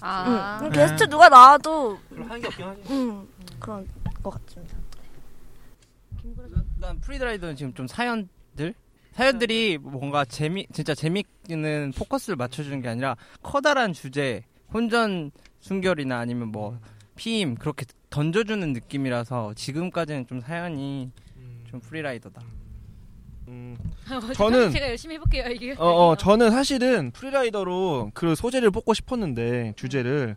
[0.00, 0.60] 아.
[0.62, 0.70] 응.
[0.70, 2.82] 게스트 누가 나와도 별로 하는 게 없긴 하지.
[2.92, 3.28] 음
[3.58, 3.86] 그런
[4.22, 4.76] 것 같습니다.
[6.78, 8.74] 난 free rider는 지금 좀 사연들
[9.12, 15.30] 사연들이 뭔가 재미 진짜 재미있는 포커스를 맞춰주는 게 아니라 커다란 주제 혼전
[15.60, 16.78] 순결이나 아니면 뭐
[17.16, 21.10] 피임 그렇게 던져주는 느낌이라서 지금까지는 좀 사연이
[21.70, 22.40] 좀 프리라이더다.
[23.50, 23.76] 음.
[24.34, 25.74] 저는 제가 열심히 해볼게요 이게.
[25.78, 30.36] 어, 어, 저는 사실은 프리라이더로 그 소재를 뽑고 싶었는데 주제를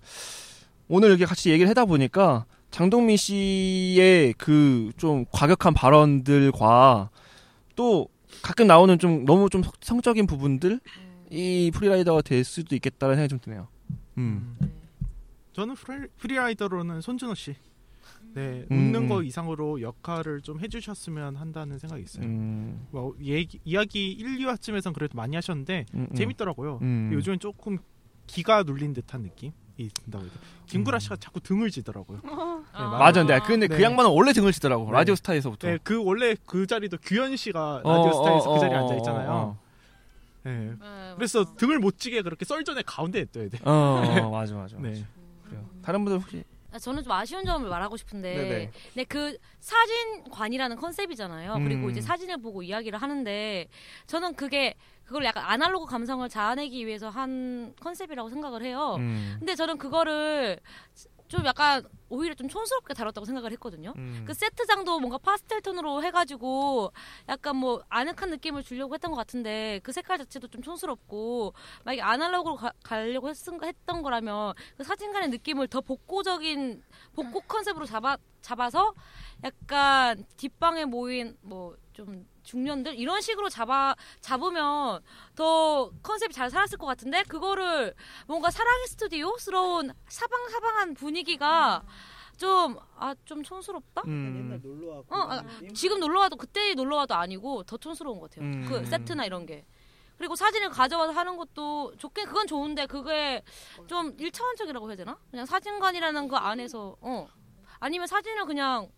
[0.88, 7.10] 오늘 이렇게 같이 얘기를 하다 보니까 장동민 씨의 그 좀 과격한 발언들과
[7.76, 8.08] 또
[8.42, 10.80] 가끔 나오는 좀 너무 좀 성적인 부분들
[11.30, 13.68] 이 프리라이더가 될 수도 있겠다는 생각이 좀 드네요.
[14.18, 14.58] 음.
[15.54, 17.56] 저는 free, free rider로는 손준호 씨.
[18.34, 19.10] 네, 음, 웃는 음.
[19.10, 22.26] 거 이상으로 역할을 좀 해주셨으면 한다는 생각이 있어요.
[22.26, 22.88] 음.
[22.92, 26.16] 뭐, 얘기, 이야기 1, 2화쯤에선 그래도 많이 하셨는데 음, 음.
[26.16, 26.80] 재밌더라고요.
[26.82, 27.12] 음.
[27.14, 27.78] 요즘은 조금
[28.26, 30.40] 기가 눌린 듯한 느낌 이 든다고 해야 돼.
[30.40, 30.64] 음.
[30.66, 32.22] 김구라 씨가 자꾸 등을 지더라고요.
[32.24, 33.40] 네, 맞아, 네.
[33.46, 33.84] 근데 그 네.
[33.84, 34.92] 양반은 원래 등을 치더라고 네.
[34.92, 35.68] 라디오 스타에서부터.
[35.68, 38.96] 네, 그 원래 그 자리도 규현 씨가 어, 라디오 스타에서 어, 그 자리에 어, 앉아
[38.96, 39.32] 있잖아요.
[39.32, 39.60] 어,
[40.44, 40.74] 네.
[41.16, 43.60] 그래서 등을 못 지게 그렇게 썰전에 가운데 둬야 돼.
[43.64, 44.90] 어, 맞아, 맞아, 네.
[44.90, 45.06] 맞아.
[45.46, 45.70] 그래요.
[45.84, 48.72] 다른 분들 혹시 아, 저는 좀 아쉬운 점을 말하고 싶은데, 네네.
[48.94, 51.54] 네, 그 사진관이라는 컨셉이잖아요.
[51.64, 51.90] 그리고 음.
[51.92, 53.68] 이제 사진을 보고 이야기를 하는데,
[54.08, 58.96] 저는 그게 그걸 약간 아날로그 감성을 자아내기 위해서 한 컨셉이라고 생각을 해요.
[59.00, 59.36] 음.
[59.40, 60.60] 근데 저는 그거를
[61.34, 63.92] 좀 약간 오히려 좀 촌스럽게 다뤘다고 생각을 했거든요.
[63.98, 64.24] 음.
[64.28, 66.94] 그 세트장도 뭔가 파스텔 톤으로 해가지고
[67.28, 71.56] 약간 뭐 아늑한 느낌을 주려고 했던 것 같은데 그 색깔 자체도 좀 촌스럽고
[71.86, 76.84] 만약에 아날로그로 가, 가려고 했, 했던 거라면 그 사진관의 느낌을 더 복고적인
[77.16, 78.94] 복고 컨셉으로 잡아 잡아서
[79.44, 85.02] 약간 뒷방에 모인 뭐 좀 중년들 이런 식으로 잡아 잡으면
[85.36, 87.94] 더 컨셉이 잘 살았을 것 같은데 그거를
[88.28, 91.84] 뭔가 사랑의 스튜디오스러운 사방사방한 분위기가
[92.38, 94.02] 좀 아 좀 촌스럽다.
[94.08, 94.60] 음.
[95.10, 98.46] 어, 아, 지금 놀러 와도 그때 놀러 와도 아니고 더 촌스러운 것 같아요.
[98.46, 98.66] 음.
[98.68, 99.66] 그 세트나 이런 게.
[100.18, 103.44] 그리고 사진을 가져와서 하는 것도 좋긴 그건 좋은데 그게
[103.88, 105.18] 좀 일차원적이라고 해야 되나?
[105.32, 107.28] 그냥 사진관이라는 그 안에서 어
[107.80, 108.90] 아니면 사진을 그냥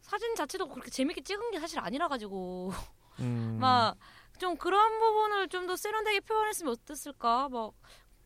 [0.00, 2.72] 사진 자체도 그렇게 재밌게 찍은 게 사실 아니라 가지고
[3.20, 3.58] 음.
[3.60, 7.72] 막좀 그런 부분을 좀 더 세련되게 표현했으면 어땠을까 막,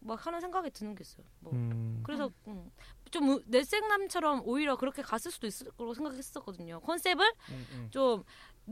[0.01, 1.27] 막 하는 생각이 드는 게 있어요.
[1.41, 2.03] 뭐 음.
[2.05, 2.70] 그래서 음,
[3.11, 6.81] 좀 내생남처럼 오히려 그렇게 갔을 수도 있을 거라고 생각했었거든요.
[6.81, 7.33] 컨셉을
[7.91, 8.25] 좀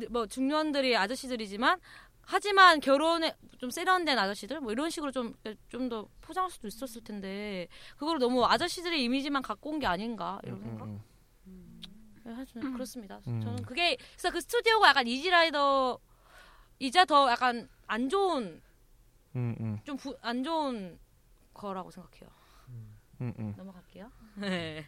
[0.09, 1.78] 뭐 중년들이 아저씨들이지만
[2.22, 5.34] 하지만 결혼에 좀 세련된 아저씨들 뭐 이런 식으로 좀
[5.68, 10.62] 좀 더 포장할 수도 있었을 텐데 그걸 너무 아저씨들의 이미지만 갖고 온 게 아닌가 이런
[10.62, 10.88] 생각.
[12.24, 12.72] 네, 사실 음.
[12.72, 13.20] 그렇습니다.
[13.26, 13.40] 음.
[13.40, 15.98] 저는 그게 그래서 그 스튜디오가 약간 이지라이더
[16.78, 18.60] 이제 더 약간 안 좋은
[19.36, 19.78] 음, 음.
[19.84, 20.98] 좀안 좋은
[21.54, 22.30] 거라고 생각해요.
[23.56, 24.10] 넘어갈게요.
[24.34, 24.86] 네.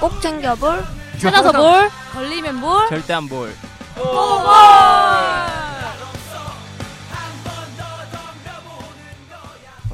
[0.00, 0.82] 꼭 챙겨볼
[1.20, 3.52] 찾아서 볼 걸리면 볼 절대 안볼
[3.94, 5.51] 볼.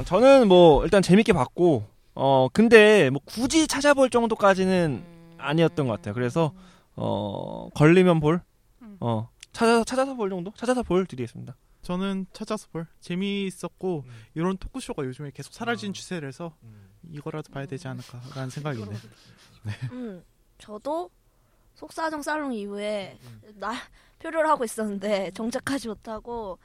[0.05, 1.85] 저는 뭐 일단 재밌게 봤고
[2.15, 5.03] 어 근데 뭐 굳이 찾아볼 정도까지는
[5.37, 6.13] 아니었던 것 같아요.
[6.13, 6.53] 그래서
[6.95, 8.41] 어 걸리면 볼,
[8.99, 11.55] 어 찾아서 찾아서 볼 정도, 찾아서 볼 드리겠습니다.
[11.81, 12.87] 저는 찾아서 볼.
[12.99, 14.03] 재미있었고
[14.35, 16.53] 이런 토크쇼가 요즘에 계속 사라진 추세라서
[17.11, 18.89] 이거라도 봐야 되지 않을까라는 생각이네.
[19.63, 19.71] 네.
[19.91, 20.23] 음,
[20.57, 21.09] 저도
[21.75, 23.17] 속사정 살롱 이후에
[23.55, 23.73] 나
[24.19, 26.59] 표를 하고 있었는데 정착하지 못하고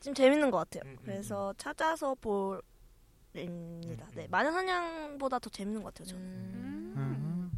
[0.00, 0.94] 지금 재밌는 것 같아요.
[1.02, 4.06] 그래서 찾아서 볼입니다.
[4.14, 6.08] 네, 마녀 사냥보다 더 재밌는 것 같아요.
[6.08, 7.50] 저는.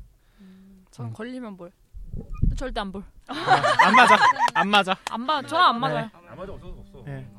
[0.91, 1.71] 전 걸리면 볼.
[2.57, 3.05] 절대 안 볼.
[3.29, 4.17] 안 맞아.
[4.55, 4.97] 안 맞아.
[5.11, 5.41] 안 봐.
[5.43, 6.11] 저는 안 맞아요.
[6.13, 7.03] 안 맞아 없어서 없어.
[7.05, 7.31] 네.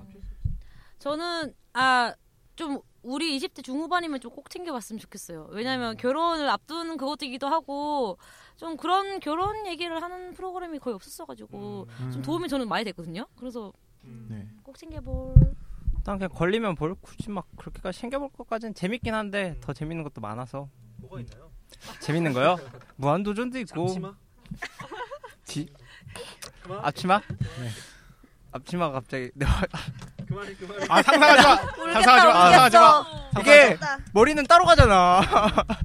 [0.99, 2.13] 저는 아
[2.55, 5.47] 좀 우리 20대 중후반이면 좀 꼭 챙겨봤으면 좋겠어요.
[5.51, 8.17] 왜냐면 결혼을 앞두는 그것이기도 하고
[8.55, 13.25] 좀 그런 결혼 얘기를 하는 프로그램이 거의 없었어가지고 좀 도움이 저는 많이 됐거든요.
[13.37, 13.73] 그래서
[14.03, 14.47] 네.
[14.71, 15.33] 꼭 챙겨볼.
[15.97, 20.69] 일단 그냥 걸리면 볼 굳이 막 그렇게까지 챙겨볼 것까지는 재밌긴 한데 더 재밌는 것도 많아서
[20.97, 21.51] 뭐가 있나요?
[21.99, 22.57] 재밌는 거요?
[22.95, 24.13] 무한도전도 있고 앞치마?
[25.45, 25.67] 뒤
[26.83, 27.19] 앞치마?
[27.19, 27.69] 네.
[28.53, 29.45] 앞치마가 갑자기 네.
[30.27, 30.85] 그만해 그만해.
[30.87, 31.55] 아 상상하지 마.
[31.91, 32.33] 상상하지 마.
[32.51, 33.05] 상상하지 마.
[33.41, 33.77] 이게
[34.13, 35.21] 머리는 따로 가잖아.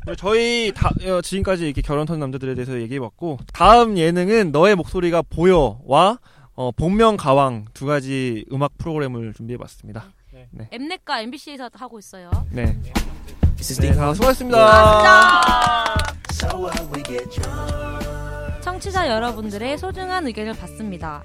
[0.07, 5.23] 네, 저희 다 어, 지금까지 이렇게 결혼 턴 남자들에 대해서 얘기해봤고 다음 예능은 너의 목소리가
[5.23, 6.21] 보여와
[6.57, 10.07] 어, 복면 가왕 두 가지 음악 프로그램을 준비해봤습니다.
[10.51, 10.69] 네.
[10.73, 12.31] 엠넷과 MBC에서 하고 있어요.
[12.51, 12.65] 네.
[12.65, 15.95] 네, 아, 수고하셨습니다.
[18.63, 21.23] 청취자 여러분들의 소중한 의견을 받습니다.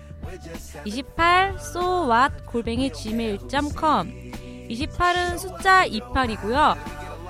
[0.86, 4.32] 28 so what 골뱅이 gmail.com
[4.70, 6.78] 28은 숫자 28이고요.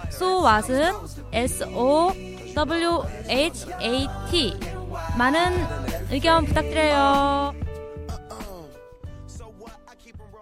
[0.07, 0.93] so what은
[1.31, 2.11] s o
[2.55, 4.53] w h a t
[5.17, 5.53] 많은
[6.11, 7.70] 의견 부탁드려요.